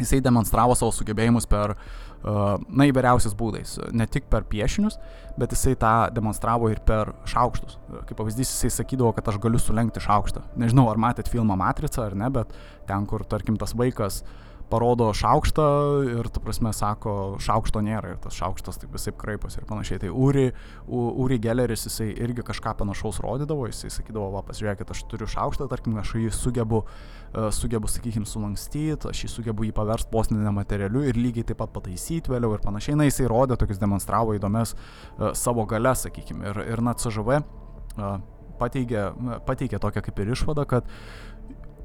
[0.00, 3.78] Jisai demonstravo savo sugebėjimus per, uh, na, įvairiausiais būdais.
[3.96, 4.98] Ne tik per piešinius,
[5.40, 7.78] bet jisai tą demonstravo ir per šaukštus.
[8.10, 10.44] Kaip pavyzdys, jisai sakydavo, kad aš galiu sulenkti šaukštą.
[10.60, 12.52] Nežinau, ar matėt filmą Matrica ar ne, bet
[12.88, 15.66] ten, kur, tarkim, tas vaikas uh, parodo šaukštą
[16.14, 20.00] ir, ta prasme, sako, šaukšto nėra ir tas šaukštas taip visai kraiposi ir panašiai.
[20.02, 20.46] Tai Uri,
[20.88, 25.98] Uri Gelleris, jisai irgi kažką panašaus rodydavo, jisai sakydavo, va, pasižiūrėkit, aš turiu šaukštą, tarkim,
[26.00, 31.20] aš jį sugebu, uh, sugebu sakykime, sulankstyti, aš jį sugebu jį paversti posninę materialiu ir
[31.20, 32.96] lygiai taip pat pataisyti vėliau ir panašiai.
[32.98, 36.48] Na, jisai rodė tokius demonstravo įdomias uh, savo galės, sakykime.
[36.48, 38.22] Ir, ir na, CŽV uh,
[38.62, 39.06] pateikė,
[39.46, 40.88] pateikė tokią kaip ir išvadą, kad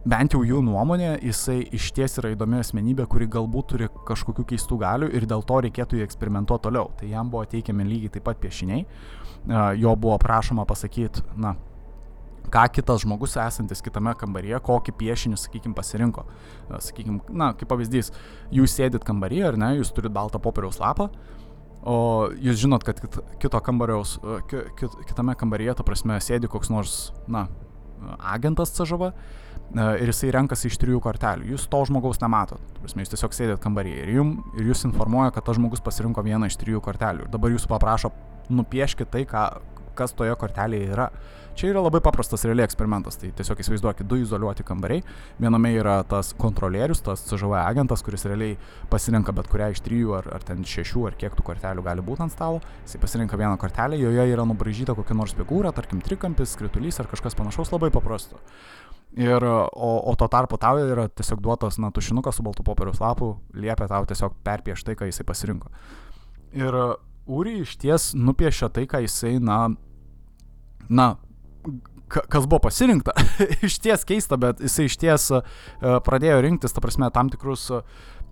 [0.07, 4.79] bent jau jų nuomonė, jisai iš ties yra įdomi asmenybė, kuri galbūt turi kažkokių keistų
[4.81, 6.91] galių ir dėl to reikėtų jį eksperimentuoti toliau.
[6.99, 8.85] Tai jam buvo teikiami lygiai taip pat piešiniai,
[9.81, 11.55] jo buvo prašoma pasakyti, na,
[12.53, 16.23] ką kitas žmogus esantis kitame kambaryje, kokį piešinį, sakykime, pasirinko.
[16.71, 18.13] Sakykime, na, kaip pavyzdys,
[18.55, 21.09] jūs sėdit kambaryje ar ne, jūs turit baltą popieriaus lapą,
[21.87, 21.97] o
[22.31, 23.03] jūs žinot, kad
[23.43, 24.17] kito kambariaus,
[24.51, 27.47] kit, kitame kambaryje, ta prasme, sėdi koks nors, na,
[28.31, 29.11] agentas CŽV
[29.75, 31.49] ir jisai renkasi iš trijų kortelių.
[31.53, 32.61] Jūs to žmogaus nematot.
[32.79, 36.49] Prasme, jūs tiesiog sėdėt kambaryje ir, jum, ir jūs informuoja, kad tas žmogus pasirinko vieną
[36.49, 37.25] iš trijų kortelių.
[37.25, 38.13] Ir dabar jūs paprašo
[38.47, 39.43] nupieškite tai, ką,
[39.97, 41.09] kas toje kortelėje yra.
[41.57, 43.15] Čia yra labai paprastas realiai eksperimentas.
[43.17, 45.01] Tai tiesiog įsivaizduokit du izoliuoti kambariai.
[45.41, 48.59] Viename yra tas kontrolierius, tas CŽV agentas, kuris realiai
[48.91, 52.27] pasirenka bet kurią iš trijų ar, ar ten šešių ar kiek tų kortelių gali būti
[52.27, 52.61] ant stalo.
[52.85, 57.37] Jisai pasirenka vieną kortelę, joje yra nubražyta kokia nors figūra, tarkim trikampis, skritulys ar kažkas
[57.39, 58.37] panašaus labai paprasto.
[59.17, 63.33] Ir, o, o tuo tarpu tau yra tiesiog duotas, na, tušinukas su baltu popieriaus lapu,
[63.57, 65.73] liepia tau tiesiog perpiešti tai, ką jisai pasirinko.
[66.53, 66.77] Ir
[67.27, 69.65] Ūri iš ties nupiešia tai, ką jisai, na,
[70.89, 71.15] na,
[72.07, 73.15] kas buvo pasirinkta.
[73.67, 75.45] iš ties keista, bet jisai iš ties uh,
[76.05, 77.85] pradėjo rinktis, ta prasme, tam tikrus, uh,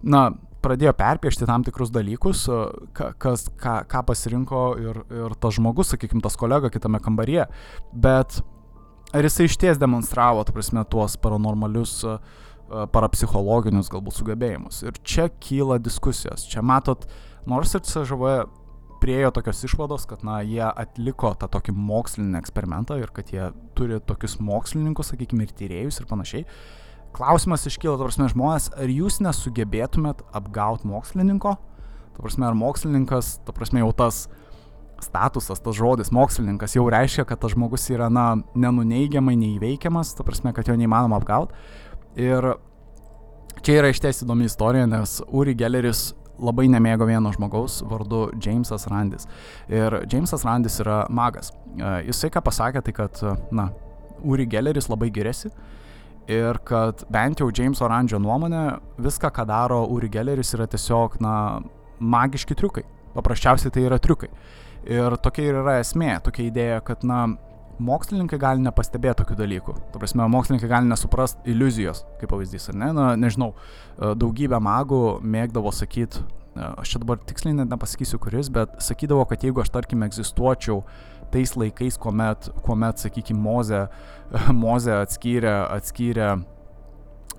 [0.04, 0.30] na,
[0.66, 6.24] pradėjo perpiešti tam tikrus dalykus, uh, kas, ką, ką pasirinko ir, ir tas žmogus, sakykime,
[6.26, 7.50] tas kolega kitame kambaryje.
[7.94, 8.40] Bet
[9.16, 14.82] ar jisai iš ties demonstravo, ta prasme, tuos paranormalius, e, e, parapsichologinius galbūt sugebėjimus.
[14.88, 16.48] Ir čia kyla diskusijos.
[16.52, 17.08] Čia matot,
[17.50, 18.36] nors ir CŽV
[19.06, 24.00] priejo tokios išvados, kad, na, jie atliko tą tokį mokslinį eksperimentą ir kad jie turi
[24.02, 26.48] tokius mokslininkus, sakykime, ir tyrėjus ir panašiai.
[27.16, 31.54] Klausimas iškyla, ta prasme, žmonės, ar jūs nesugebėtumėt apgauti mokslininko?
[32.16, 34.26] Ta prasme, ar mokslininkas, ta prasme, jau tas
[35.04, 40.56] statusas, tas žodis mokslininkas jau reiškia, kad tas žmogus yra, na, nenuneigiamai neįveikiamas, ta prasme,
[40.56, 41.54] kad jo neįmanoma apgauti.
[42.26, 42.56] Ir
[43.62, 46.08] čia yra iš ties įdomi istorija, nes Uri Gelleris
[46.40, 49.30] labai nemėgo vieno žmogaus vardu Jamesas Randis.
[49.72, 51.52] Ir Jamesas Randis yra magas.
[51.76, 53.24] E, jisai ką pasakė, tai kad,
[53.56, 53.70] na,
[54.26, 55.52] Uri Gelleris labai giriasi
[56.32, 61.36] ir kad bent jau Jameso Randžio nuomonė, viską, ką daro Uri Gelleris, yra tiesiog, na,
[62.00, 62.86] magiški triukai.
[63.16, 64.32] Paprasčiausiai tai yra triukai.
[64.86, 67.26] Ir tokia ir yra esmė, tokia idėja, kad, na,
[67.84, 69.76] mokslininkai gali nepastebėti tokių dalykų.
[69.92, 72.90] Tuo prasme, mokslininkai gali nesuprast iliuzijos, kaip pavyzdys, ar ne?
[72.96, 76.24] Na, nežinau, e, daugybė magų mėgdavo sakyti,
[76.56, 80.84] e, aš čia dabar tiksliai net nepasakysiu kuris, bet sakydavo, kad jeigu aš, tarkim, egzistuočiau
[81.34, 83.86] tais laikais, kuomet, kuomet sakykime, Moze,
[84.64, 86.30] Moze atskyrė, atskyrė,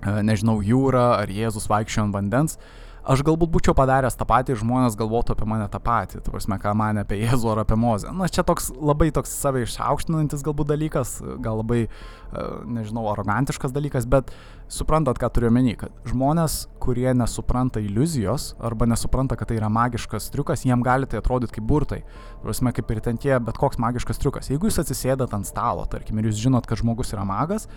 [0.01, 2.59] e, nežinau, jūrą ar Jėzus vaikščiojo ant vandens,
[3.07, 6.57] aš galbūt būčiau padaręs tą patį ir žmonės galvotų apie mane tą patį, tu prasme,
[6.61, 8.11] ką mane apie Jėzų ar apie Mozę.
[8.15, 12.45] Na, čia toks labai toks save išaukštinantis galbūt dalykas, gal labai, e,
[12.77, 14.33] nežinau, arogantiškas dalykas, bet
[14.71, 20.27] suprantat, ką turiu menį, kad žmonės, kurie nesupranta iliuzijos arba nesupranta, kad tai yra magiškas
[20.33, 22.01] triukas, jiem gali tai atrodyti kaip burtai.
[22.43, 24.51] Prasme, kaip ir ten tie, bet koks magiškas triukas.
[24.51, 27.69] Jeigu jūs atsisėdat ant stalo, tarkim, ir jūs žinot, kad žmogus yra magas,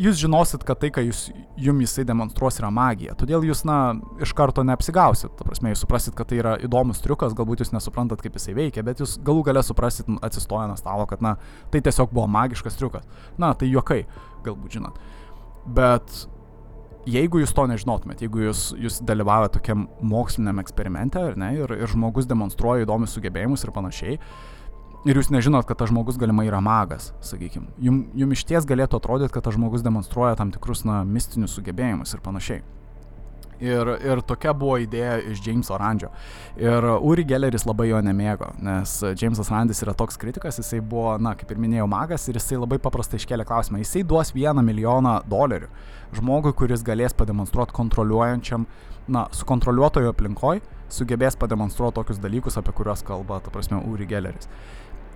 [0.00, 1.26] jūs žinosit, kad tai, ką jūs,
[1.60, 3.14] jum jisai demonstruos, yra magija.
[3.18, 5.34] Todėl jūs, na, iš karto neapsigausit.
[5.38, 8.84] Ta prasme, jūs suprasit, kad tai yra įdomus triukas, galbūt jūs nesuprantat, kaip jisai veikia,
[8.86, 11.36] bet jūs galų gale suprasit atsistoję nuo stalo, kad, na,
[11.72, 13.08] tai tiesiog buvo magiškas triukas.
[13.40, 14.02] Na, tai juokai,
[14.46, 15.00] galbūt žinot.
[15.76, 16.22] Bet
[17.08, 22.28] jeigu jūs to nežinotumėt, jeigu jūs, jūs dalyvavote tokiam moksliniam eksperimente, ne, ir, ir žmogus
[22.30, 24.18] demonstruoja įdomius sugebėjimus ir panašiai,
[25.08, 27.70] ir jūs nežinot, kad tas žmogus galimai yra magas, sakykime.
[27.80, 32.14] Jum, jum iš ties galėtų atrodyti, kad tas žmogus demonstruoja tam tikrus, na, mistinius sugebėjimus
[32.16, 32.62] ir panašiai.
[33.60, 36.08] Ir, ir tokia buvo idėja iš Jameso Randžio.
[36.56, 41.34] Ir Uri Gelleris labai jo nemėgo, nes Jamesas Randis yra toks kritikas, jisai buvo, na,
[41.36, 43.82] kaip ir minėjau, magas ir jisai labai paprastai iškelia klausimą.
[43.82, 45.68] Jisai duos vieną milijoną dolerių
[46.16, 48.64] žmogui, kuris galės pademonstruoti kontroliuojančiam,
[49.12, 54.48] na, sukontroliuotojo aplinkoj, sugebės pademonstruoti tokius dalykus, apie kuriuos kalba, ta prasme, Uri Gelleris.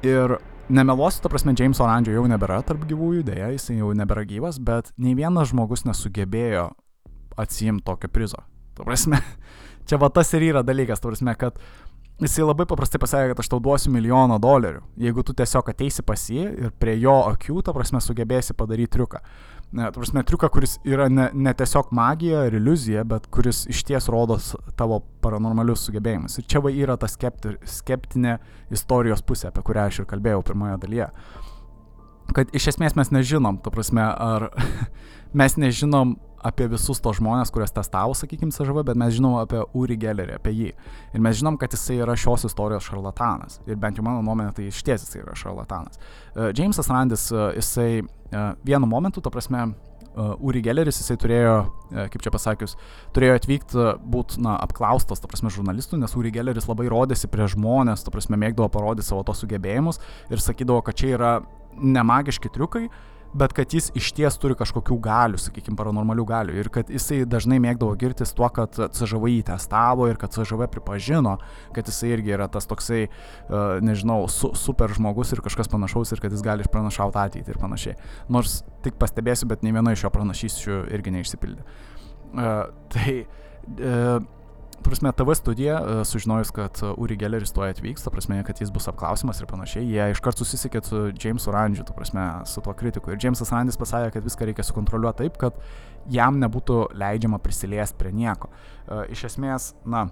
[0.05, 0.37] Ir
[0.69, 4.91] nemeluosiu, ta prasme, James Orangio jau nebėra tarp gyvųjų, dėja, jis jau nebėra gyvas, bet
[5.01, 6.67] nei vienas žmogus nesugebėjo
[7.41, 8.43] atsijimti tokio prizo.
[8.77, 9.23] Ta prasme,
[9.89, 11.57] čia va tas ir yra dalykas, ta prasme, kad
[12.21, 16.29] jisai labai paprastai pasakė, kad aš tau duosiu milijoną dolerių, jeigu tu tiesiog ateisi pas
[16.31, 19.25] jį ir prie jo akių, ta prasme, sugebėsi padaryti triuką
[19.75, 24.07] ne, prasme, triuką, kuris yra ne, ne tiesiog magija ar iliuzija, bet kuris iš ties
[24.13, 24.39] rodo
[24.79, 26.39] tavo paranormalius sugebėjimus.
[26.39, 28.37] Ir čia va yra ta skepti, skeptinė
[28.75, 31.09] istorijos pusė, apie kurią aš ir kalbėjau pirmoje dalyje.
[32.35, 34.49] Kad iš esmės mes nežinom, ta prasme, ar
[35.41, 39.97] mes nežinom apie visus tos žmonės, kuriuos testavo, sakykime, CŽV, bet mes žinom apie Uri
[40.01, 40.73] Gellerį, apie jį.
[41.17, 43.63] Ir mes žinom, kad jisai yra šios istorijos šarlatanas.
[43.69, 45.99] Ir bent jau mano nuomonė, tai iš ties jisai yra šarlatanas.
[46.35, 51.57] Uh, Jamesas Randis, uh, jisai uh, vienu momentu, ta prasme, uh, Uri Gelleris, jisai turėjo,
[51.65, 52.77] uh, kaip čia pasakius,
[53.17, 57.49] turėjo atvykti, uh, būti, na, apklaustas, ta prasme, žurnalistų, nes Uri Gelleris labai rodėsi prie
[57.57, 61.35] žmonės, ta prasme, mėgdavo parodyti savo tos sugebėjimus ir sakydavo, kad čia yra
[61.75, 62.87] nemagiški triukai,
[63.35, 67.59] bet kad jis iš ties turi kažkokių galių, sakykime, paranormalių galių ir kad jisai dažnai
[67.63, 71.37] mėgdavo girtis tuo, kad CŽV jį testavo ir kad CŽV pripažino,
[71.75, 76.23] kad jisai irgi yra tas toksai, uh, nežinau, su, super žmogus ir kažkas panašaus ir
[76.23, 77.99] kad jis gali išpranašauti ateitį ir panašiai.
[78.33, 81.67] Nors tik pastebėsiu, bet nei viena iš jo pranašysčių irgi neišsipildė.
[82.35, 84.23] Uh, tai uh,
[84.85, 88.73] prasme, TV studija, e, sužinojus, kad e, Uri Gelleris tuoj atvyks, ta prasme, kad jis
[88.75, 93.13] bus apklausimas ir panašiai, jie iškart susisiekė su Jamesu Randžiu, ta prasme, su tuo kritiku.
[93.13, 95.59] Ir Jamesas Randis pasakė, kad viską reikia sukontroliuoti taip, kad
[96.13, 98.53] jam nebūtų leidžiama prisiliesti prie nieko.
[98.53, 100.07] E, iš esmės, na,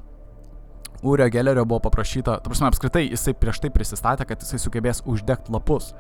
[1.03, 5.55] Urio Gellerio buvo paprašyta, ta prasme, apskritai jisai prieš tai prisistatė, kad jisai sugebės uždegti
[5.55, 5.93] lapus.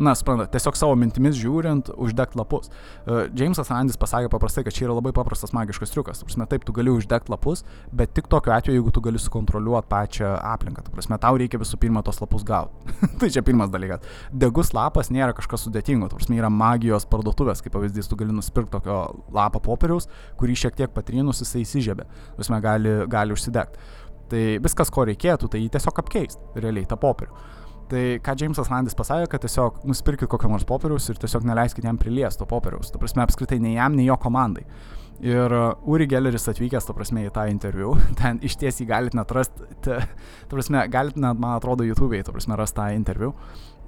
[0.00, 2.70] Na, suprantat, tiesiog savo mintimis žiūrint, uždegt lapus.
[3.04, 6.22] Uh, Jamesas Randis pasakė paprastai, kad čia yra labai paprastas magiškas triukas.
[6.24, 10.32] Prasme, taip, tu gali uždegt lapus, bet tik tokiu atveju, jeigu tu gali sukontroliuoti pačią
[10.48, 10.86] aplinką.
[10.94, 12.96] Prasme, tau reikia visų pirma tos lapus gauti.
[13.20, 14.08] tai čia pirmas dalykas.
[14.32, 16.08] Degus lapas nėra kažkas sudėtingo.
[16.16, 19.02] Prasme, yra magijos parduotuvės, kaip pavyzdys, tu gali nusipirkti tokio
[19.36, 20.08] lapo popieriaus,
[20.40, 22.08] kurį šiek tiek patrynus jisai įsižiebė.
[22.38, 23.92] Prasme, gali, gali užsidegti.
[24.32, 27.60] Tai viskas, ko reikėtų, tai jį tiesiog apkeisti, realiai, tą popierių.
[27.92, 31.98] Tai ką Jamesas Landis pasakė, kad tiesiog nusipirkit kokio nors popieriaus ir tiesiog neleiskit jam
[32.00, 32.88] priliesti to popieriaus.
[32.88, 34.64] Tu prasme, apskritai nei jam, nei jo komandai.
[35.20, 35.52] Ir
[35.86, 39.68] Uri Gelleris atvykęs, ta prasme, į tą interviu, ten iš ties jį galite net rasti,
[39.84, 40.00] ta,
[40.48, 43.34] ta prasme, galite net, man atrodo, YouTube'ai, ta prasme, rasti tą interviu.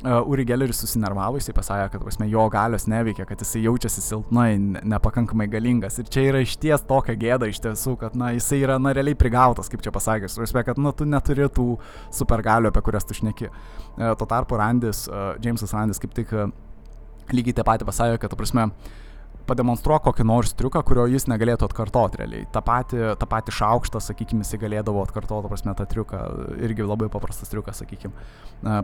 [0.04, 4.50] Uh, Uri Gelleris susinervavo, jisai pasakė, kad, prasme, jo galios neveikia, kad jisai jaučiasi silpnai,
[4.84, 5.96] nepakankamai galingas.
[6.02, 9.16] Ir čia yra iš ties tokia gėda iš tiesų, kad, na, jisai yra, na, realiai
[9.16, 10.36] prigautas, kaip čia pasakęs.
[10.42, 11.78] Prasme, kad, na, tu neturi tų
[12.12, 13.48] supergalių, apie kurias tu šneki.
[13.48, 16.52] Uh, tuo tarpu Randis, uh, Jamesas Randis kaip tik uh,
[17.32, 19.00] lygiai tą patį pasakė, kad, ta prasme, uh,
[19.48, 22.46] pademonstruok kokį nors triuką, kurio jis negalėtų atkartoti realiai.
[22.52, 26.20] Ta pati, ta pati šaukštą, sakykime, jis galėdavo atkartoti, prasme, tą triuką,
[26.64, 28.14] irgi labai paprastas triukas, sakykime.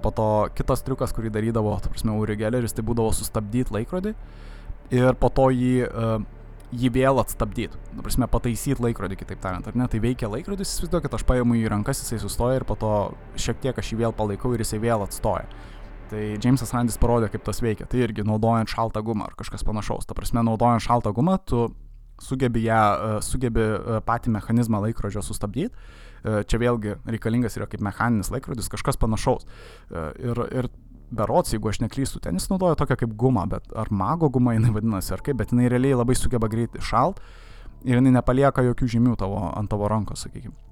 [0.04, 0.26] Po to
[0.58, 4.14] kitas triukas, kurį darydavo, prasme, Uri Gelleris, tai būdavo sustabdyti laikrodį
[4.96, 5.74] ir po to jį,
[6.70, 7.78] jį vėl atstabdyti.
[7.96, 9.88] Ta prasme, pataisyti laikrodį, kitaip tariant, ar ne?
[9.90, 12.94] Tai veikia laikrodis, įsivaizduokit, aš paimu į rankas, jisai sustoja ir po to
[13.38, 15.48] šiek tiek aš jį vėl palaikau ir jisai vėl atstoja.
[16.10, 17.86] Tai Jamesas Randis parodė, kaip tas veikia.
[17.86, 20.08] Tai irgi naudojant šaltą gumą ar kažkas panašaus.
[20.08, 21.68] Ta prasme, naudojant šaltą gumą, tu
[22.20, 25.70] sugebi, ją, e, sugebi e, patį mechanizmą laikrodžio sustabdyti.
[25.70, 29.46] E, čia vėlgi reikalingas yra kaip mechaninis laikrodis, kažkas panašaus.
[30.20, 30.70] Ir, ir
[31.10, 34.74] berots, jeigu aš neklystu, ten jis naudoja tokią kaip gumą, bet ar mago guma jinai
[34.74, 37.22] vadinasi, ar kaip, bet jinai realiai labai sugeba greitai šalt
[37.86, 40.69] ir jinai nepalieka jokių žymių tavo, ant tavo rankos, sakykime.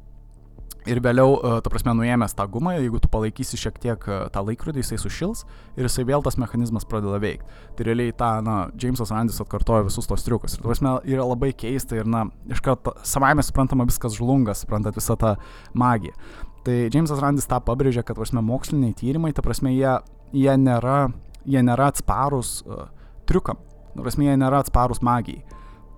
[0.87, 4.43] Ir vėliau, e, ta prasme, nuėmęs tą gumą, jeigu tu palaikysi šiek tiek e, tą
[4.47, 5.43] laikrodį, jisai sušils
[5.77, 7.59] ir jisai vėl tas mechanizmas pradeda veikti.
[7.77, 10.55] Tai realiai tą, na, Jamesas Randis atkartoja visus tos triukus.
[10.55, 14.97] Ir, ta prasme, yra labai keista ir, na, iš karto savaime suprantama viskas žlunga, suprantat
[14.97, 15.35] visą tą
[15.77, 16.15] magiją.
[16.65, 19.99] Tai Jamesas Randis tą pabrėžia, kad, ta prasme, moksliniai tyrimai, ta prasme, jie,
[20.33, 21.09] jie, nėra,
[21.45, 22.87] jie nėra atsparus uh,
[23.29, 23.61] triukam.
[23.97, 25.43] Ta prasme, jie nėra atsparus magijai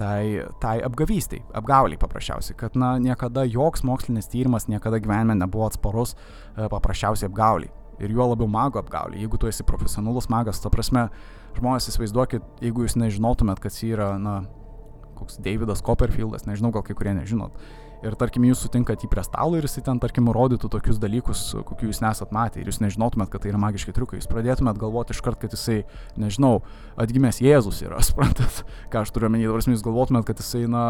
[0.00, 6.14] tai, tai apgavystiai, apgauliai paprasčiausiai, kad na, niekada joks mokslinis tyrimas niekada gyvenime nebuvo atsparus
[6.16, 7.72] e, paprasčiausiai apgauliai.
[8.00, 9.20] Ir juo labiau mago apgauliai.
[9.20, 11.10] Jeigu tu esi profesionalus magas, ta prasme,
[11.58, 14.38] žmonės įsivaizduokit, jeigu jūs nežinotumėt, kas yra, na,
[15.20, 17.56] koks Davidas Copperfieldas, nežinau, gal kai kurie nežinot.
[18.00, 21.90] Ir tarkim jūs sutinkat jį prie stalo ir jisai ten tarkim rodytų tokius dalykus, kokių
[21.90, 22.62] jūs nesat matę.
[22.62, 25.82] Ir jūs nežinotumėt, kad tai yra magiški triukai, jūs pradėtumėt galvoti iškart, kad jisai,
[26.20, 26.62] nežinau,
[27.00, 28.62] atgimęs Jėzus yra, suprantat,
[28.92, 30.86] ką aš turiu omeny, dabar jūs galvotumėt, kad jisai, na,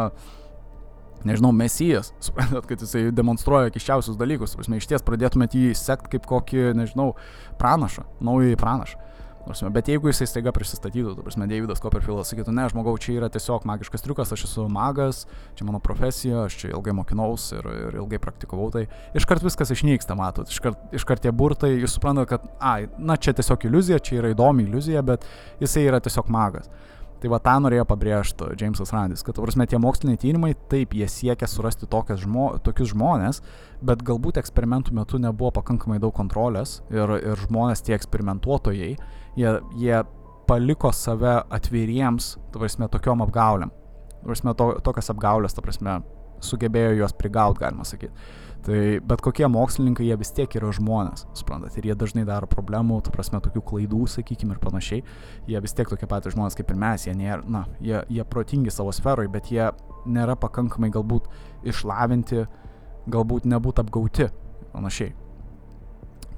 [1.26, 6.30] nežinau, mesijas, suprantat, kad jisai demonstruoja kiščiausius dalykus, prasme, iš ties pradėtumėt jį sekti kaip
[6.30, 7.16] kokį, nežinau,
[7.58, 9.09] pranašą, naująjį pranašą.
[9.50, 13.26] Prasme, bet jeigu jisai staiga prisistatytų, tu prasme, Davidas Copperfieldas sakytų, ne, žmogau, čia yra
[13.34, 15.24] tiesiog magiškas triukas, aš esu magas,
[15.58, 18.84] čia mano profesija, aš čia ilgai mokinaus ir, ir ilgai praktikavau, tai
[19.18, 23.66] iškart viskas išnyksta, matot, iškart, iškart tie burtai, jūs suprantate, kad, ai, na, čia tiesiog
[23.66, 25.26] iliuzija, čia yra įdomi iliuzija, bet
[25.58, 26.70] jisai yra tiesiog magas.
[27.20, 31.50] Tai va tą norėjo pabrėžti Jamesas Randis, kad, prasme, tie moksliniai tyrimai, taip, jie siekia
[31.50, 31.90] surasti
[32.22, 33.42] žmo, tokius žmonės,
[33.82, 38.94] bet galbūt eksperimentų metu nebuvo pakankamai daug kontrolės ir, ir žmonės, tie eksperimentuotojai,
[39.38, 40.02] jie, jie
[40.50, 43.70] paliko save atviriems, prasme, tokiom apgaulėm.
[44.24, 46.00] Prasme, to, tokias apgaulės, prasme,
[46.44, 48.12] sugebėjo juos prigauti, galima sakyti.
[48.64, 52.98] Tai bet kokie mokslininkai, jie vis tiek yra žmonės, suprantat, ir jie dažnai daro problemų,
[53.06, 55.04] tu prasme, tokių klaidų, sakykime, ir panašiai.
[55.48, 58.74] Jie vis tiek tokie patys žmonės kaip ir mes, jie, nėra, na, jie, jie protingi
[58.74, 59.70] savo sferoje, bet jie
[60.04, 61.30] nėra pakankamai galbūt
[61.72, 62.44] išlavinti,
[63.08, 64.28] galbūt nebūt apgauti,
[64.74, 65.14] panašiai.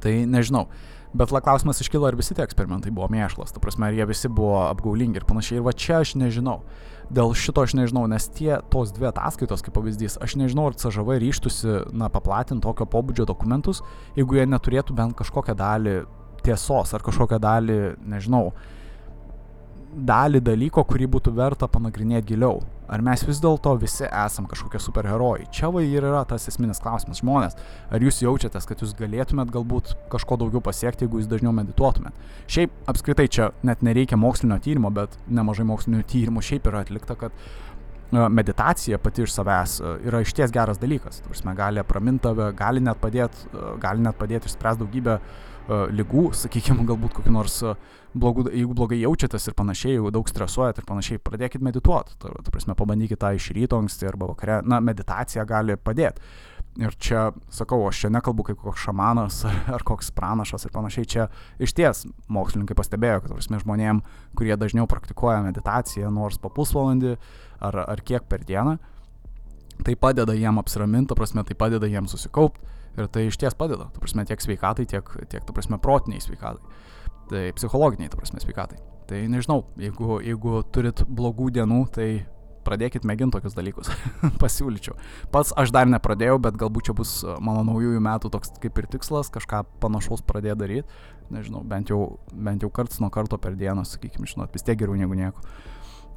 [0.03, 0.69] Tai nežinau.
[1.13, 4.31] Bet la klausimas iškilo, ar visi tie eksperimentai buvo mėšlas, ta prasme, ar jie visi
[4.33, 5.59] buvo apgaulingi ir panašiai.
[5.61, 6.63] Ir va čia aš nežinau.
[7.13, 11.19] Dėl šito aš nežinau, nes tie tos dvi ataskaitos, kaip pavyzdys, aš nežinau, ar CŽV
[11.21, 13.83] ryštusi, na, paplatinti tokio pobūdžio dokumentus,
[14.17, 15.97] jeigu jie neturėtų bent kažkokią dalį
[16.47, 18.47] tiesos ar kažkokią dalį, nežinau,
[19.93, 22.63] dalį dalyko, kurį būtų verta panagrinėti giliau.
[22.93, 25.47] Ar mes vis dėlto visi esam kažkokie superherojai?
[25.55, 27.23] Čia va ir yra tas esminis klausimas.
[27.23, 27.57] Žmonės,
[27.89, 32.19] ar jūs jaučiatės, kad jūs galėtumėt galbūt kažko daugiau pasiekti, jeigu jūs dažniau medituotumėt?
[32.53, 37.33] Šiaip apskritai čia net nereikia mokslinio tyrimo, bet nemažai mokslinio tyrimų šiaip yra atlikta, kad
[37.33, 41.23] e, meditacija pati iš savęs e, yra išties geras dalykas.
[41.25, 45.17] Turime, gali apraminti tave, gali net padėti, e, gali net padėti išspręsti daugybę
[45.95, 47.77] lygų, sakykime, galbūt kokiu nors uh,
[48.19, 52.17] blogų, jeigu blogai jaučiatės ir panašiai, jeigu daug stresuojat ir panašiai, pradėkit medituoti.
[52.21, 54.61] Tai, ta prasme, pabandykit tą iš ryto anksti arba vakare.
[54.69, 56.25] Na, meditacija gali padėti.
[56.81, 59.43] Ir čia, sakau, aš čia nekalbu kaip koks šamanas
[59.75, 61.09] ar, koks pranašas ir panašiai.
[61.15, 61.27] Čia
[61.63, 64.01] iš ties mokslininkai pastebėjo, kad prasme, žmonėm,
[64.39, 67.19] kurie dažniau praktikuoja meditaciją, nors po pusvalandį
[67.61, 68.79] ar, ar kiek per dieną,
[69.85, 74.01] tai padeda jiem apsiraminti, prasme, tai padeda jiem susikaupti ir tai iš ties padeda, tu
[74.01, 76.61] prasme, tiek sveikatai, tiek, tiek tu prasme, protiniai sveikatai
[77.33, 78.79] tai psichologiniai, ta prasme, sveikatai.
[79.11, 82.09] Tai nežinau, jeigu, jeigu turit blogų dienų, tai
[82.67, 83.91] pradėkit mėginti tokius dalykus,
[84.43, 84.95] pasiūlyčiau.
[85.35, 89.33] Pats aš dar nepradėjau, bet galbūt čia bus mano naujųjų metų toks kaip ir tikslas,
[89.35, 91.01] kažką panašaus pradėti daryti,
[91.35, 94.99] nežinau, bent jau, bent jau karts nuo karto per dieną, sakykime, žinot, vis tiek geriau
[94.99, 95.43] negu nieko.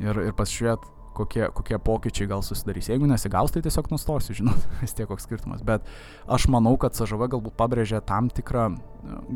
[0.04, 0.84] Ir, ir pasižiūrėt,
[1.16, 2.90] kokie, kokie pokyčiai gal susidarys.
[2.92, 5.64] Jeigu nesigaus, tai tiesiog nustosiu, žinot, vis tiek koks skirtumas.
[5.66, 5.88] Bet
[6.28, 8.70] aš manau, kad CŽV galbūt pabrėžia tam tikrą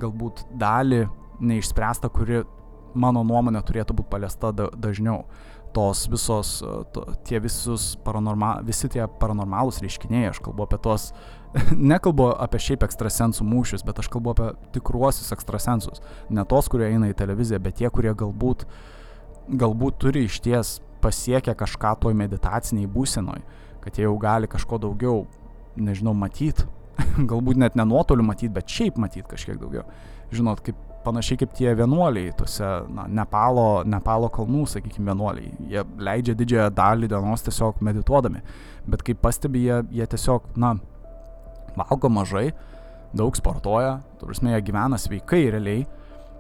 [0.02, 1.06] galbūt dalį
[1.40, 2.44] neišspręstą, kuri
[2.98, 5.24] mano nuomonė turėtų būti paliesta da, dažniau.
[5.70, 6.56] Tos visos,
[6.96, 11.12] to, tie visus paranorma, visi tie paranormalūs reiškiniai, aš kalbu apie tos,
[11.92, 16.02] nekalbu apie šiaip ekstrasensų mūšius, bet aš kalbu apie tikruosius ekstrasensus.
[16.34, 18.66] Ne tos, kurie eina į televiziją, bet tie, kurie galbūt,
[19.62, 23.46] galbūt turi iš ties pasiekę kažką toj meditaciniai būsenoj,
[23.86, 25.28] kad jie jau gali kažko daugiau,
[25.78, 26.66] nežinau, matyti,
[27.30, 29.86] galbūt net ne nuotoliu matyti, bet šiaip matyti kažkiek daugiau.
[30.34, 35.52] Žinot, kaip panašiai kaip tie vienuoliai, tuose na, Nepalo, Nepalo kalnų, sakykime, vienuoliai.
[35.72, 38.42] Jie leidžia didžiąją dalį dienos tiesiog medituodami.
[38.90, 40.76] Bet kaip pastebi, jie, jie tiesiog, na,
[41.78, 42.50] valgo mažai,
[43.16, 45.86] daug sportuoja, turbūt jie gyvena sveikai realiai,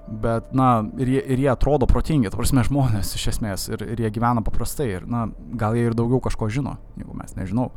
[0.10, 0.70] bet, na,
[1.02, 4.90] ir jie, ir jie atrodo protingi, turbūt žmonės iš esmės, ir, ir jie gyvena paprastai,
[4.98, 5.28] ir, na,
[5.60, 7.70] gal jie ir daugiau kažko žino, jeigu mes nežinau.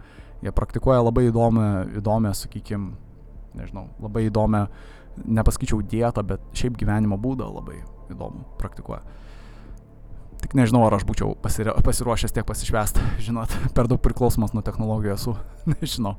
[0.42, 1.68] Jie praktikuoja labai įdomią,
[2.00, 2.96] įdomią sakykime,
[3.58, 4.66] nežinau, labai įdomią
[5.22, 7.80] nepasakyčiau dietą, bet šiaip gyvenimo būdą labai
[8.12, 9.02] įdomu praktikuoja.
[10.42, 15.36] Tik nežinau, ar aš būčiau pasiruošęs tiek pasišvest, žinot, per daug priklausomas nuo technologijų esu,
[15.76, 16.16] nežinau.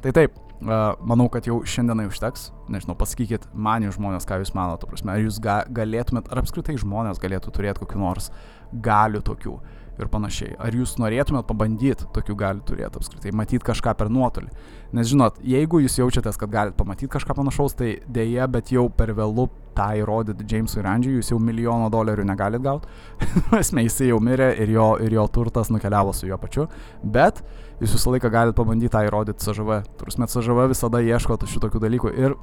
[0.00, 4.88] Tai taip, manau, kad jau šiandienai užteks, nežinau, pasakykit man jūs žmonės, ką jūs manote,
[4.88, 8.30] prasme, ar jūs ga, galėtumėt, ar apskritai žmonės galėtų turėti kokiu nors
[8.72, 9.58] galių tokių
[9.98, 10.54] ir panašiai.
[10.60, 14.50] Ar jūs norėtumėt pabandyti tokių galių turėti apskritai, matyti kažką per nuotolį.
[14.96, 19.12] Nes žinot, jeigu jūs jaučiatės, kad galite pamatyti kažką panašaus, tai dėja, bet jau per
[19.16, 22.90] vėlų tą įrodyti Jamesui Randžiui, jūs jau milijono dolerių negalit gauti.
[23.60, 26.66] Esmė, jisai jau mirė ir jo, ir jo turtas nukeliavo su juo pačiu.
[27.02, 27.42] Bet
[27.80, 29.82] jūs visą laiką galite pabandyti tą įrodyti CŽV.
[30.00, 32.16] Turime CŽV visada ieško šitokių dalykų.
[32.18, 32.36] Ir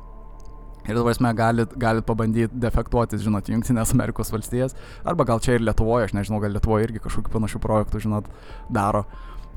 [0.87, 4.75] Ir dabar mes galit, galit pabandyti defektuoti, žinot, Junktinės Amerikos valstijas,
[5.07, 8.29] arba gal čia ir Lietuvoje, aš nežinau, gal Lietuvoje irgi kažkokių panašių projektų, žinot,
[8.71, 9.03] daro.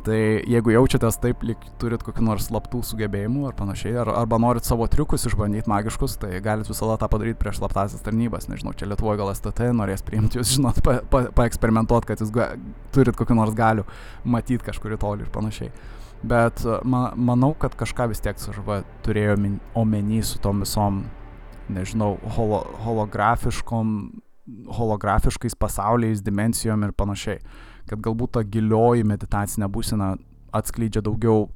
[0.00, 0.16] Tai
[0.48, 4.86] jeigu jaučiatės taip, lyg turit kokį nors slaptų sugebėjimų ar panašiai, ar, arba norit savo
[4.88, 8.48] triukus išbandyti magiškus, tai galit visada tą padaryti prieš slaptasias tarnybas.
[8.48, 10.80] Nežinau, čia Lietuvoje gal STT norės priimti jūs, žinot,
[11.36, 12.48] paeksperimentuoti, pa, pa kad jūs ga,
[12.96, 13.84] turit kokį nors galių
[14.24, 15.72] matyti kažkur į tolį ir panašiai.
[16.22, 19.36] Bet man, manau, kad kažką vis tiek SŽV turėjo
[19.80, 21.04] omeny su tom visom
[21.74, 23.94] nežinau, holo, holografiškom,
[24.76, 27.40] holografiškais pasauliais, dimencijom ir panašiai.
[27.90, 30.14] Kad galbūt ta gilioji meditacinė būsena
[30.54, 31.48] atskleidžia daugiau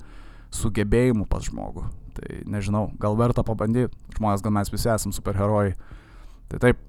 [0.54, 1.84] sugebėjimų pas žmogų.
[2.14, 3.92] Tai nežinau, gal verta pabandyti.
[4.14, 5.74] Žmonės, gal mes visi esame superherojai.
[6.50, 6.80] Tai taip,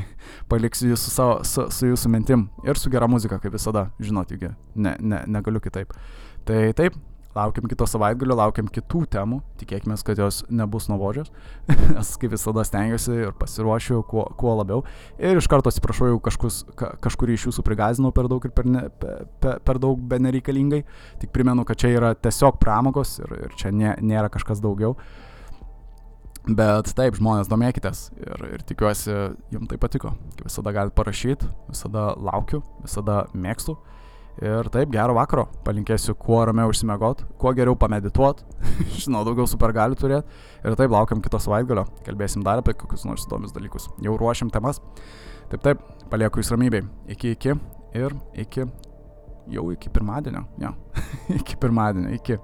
[0.50, 4.32] paliksiu jūs su, savo, su, su jūsų mintim ir su gera muzika, kaip visada, žinot,
[4.32, 5.92] juk ne, ne, negaliu kitaip.
[6.48, 6.96] Tai taip,
[7.30, 11.30] Laukiam kito savaitgalio, laukiam kitų temų, tikėkime, kad jos nebus nuobodžios,
[11.94, 14.82] nes kaip visada stengiuosi ir pasiruošiu kuo, kuo labiau.
[15.14, 18.66] Ir iš karto atsiprašau, jau kažkus, ka, kažkurį iš jūsų prigazinau per daug ir per,
[18.66, 20.82] ne, per, per, daug benereikalingai.
[21.22, 24.96] Tik primenu, kad čia yra tiesiog pramogos ir, ir čia nė, nėra kažkas daugiau.
[26.48, 29.12] Bet taip, žmonės, domėkitės ir, ir tikiuosi,
[29.54, 30.16] jums tai patiko.
[30.34, 33.76] Kaip visada galite parašyti, visada laukiu, visada mėgstu.
[34.40, 35.44] Ir taip, gero vakaro.
[35.66, 38.40] Palinkėsiu kuo ramiau užsimiegot, kuo geriau pamedituot.
[39.02, 40.24] Žinau, daugiau super gali turėti.
[40.64, 41.84] Ir taip, laukiam kito savaitgalio.
[42.06, 43.90] Kalbėsim dar apie kokius nors įdomius dalykus.
[44.00, 44.80] Jau ruošiam temas.
[45.52, 46.86] Taip, taip, palieku jūs ramybėj.
[47.12, 47.52] Iki, iki
[48.00, 48.64] ir iki,
[49.52, 50.46] jau iki pirmadienio.
[50.62, 50.72] Jo,
[51.40, 52.40] iki pirmadienio, iki.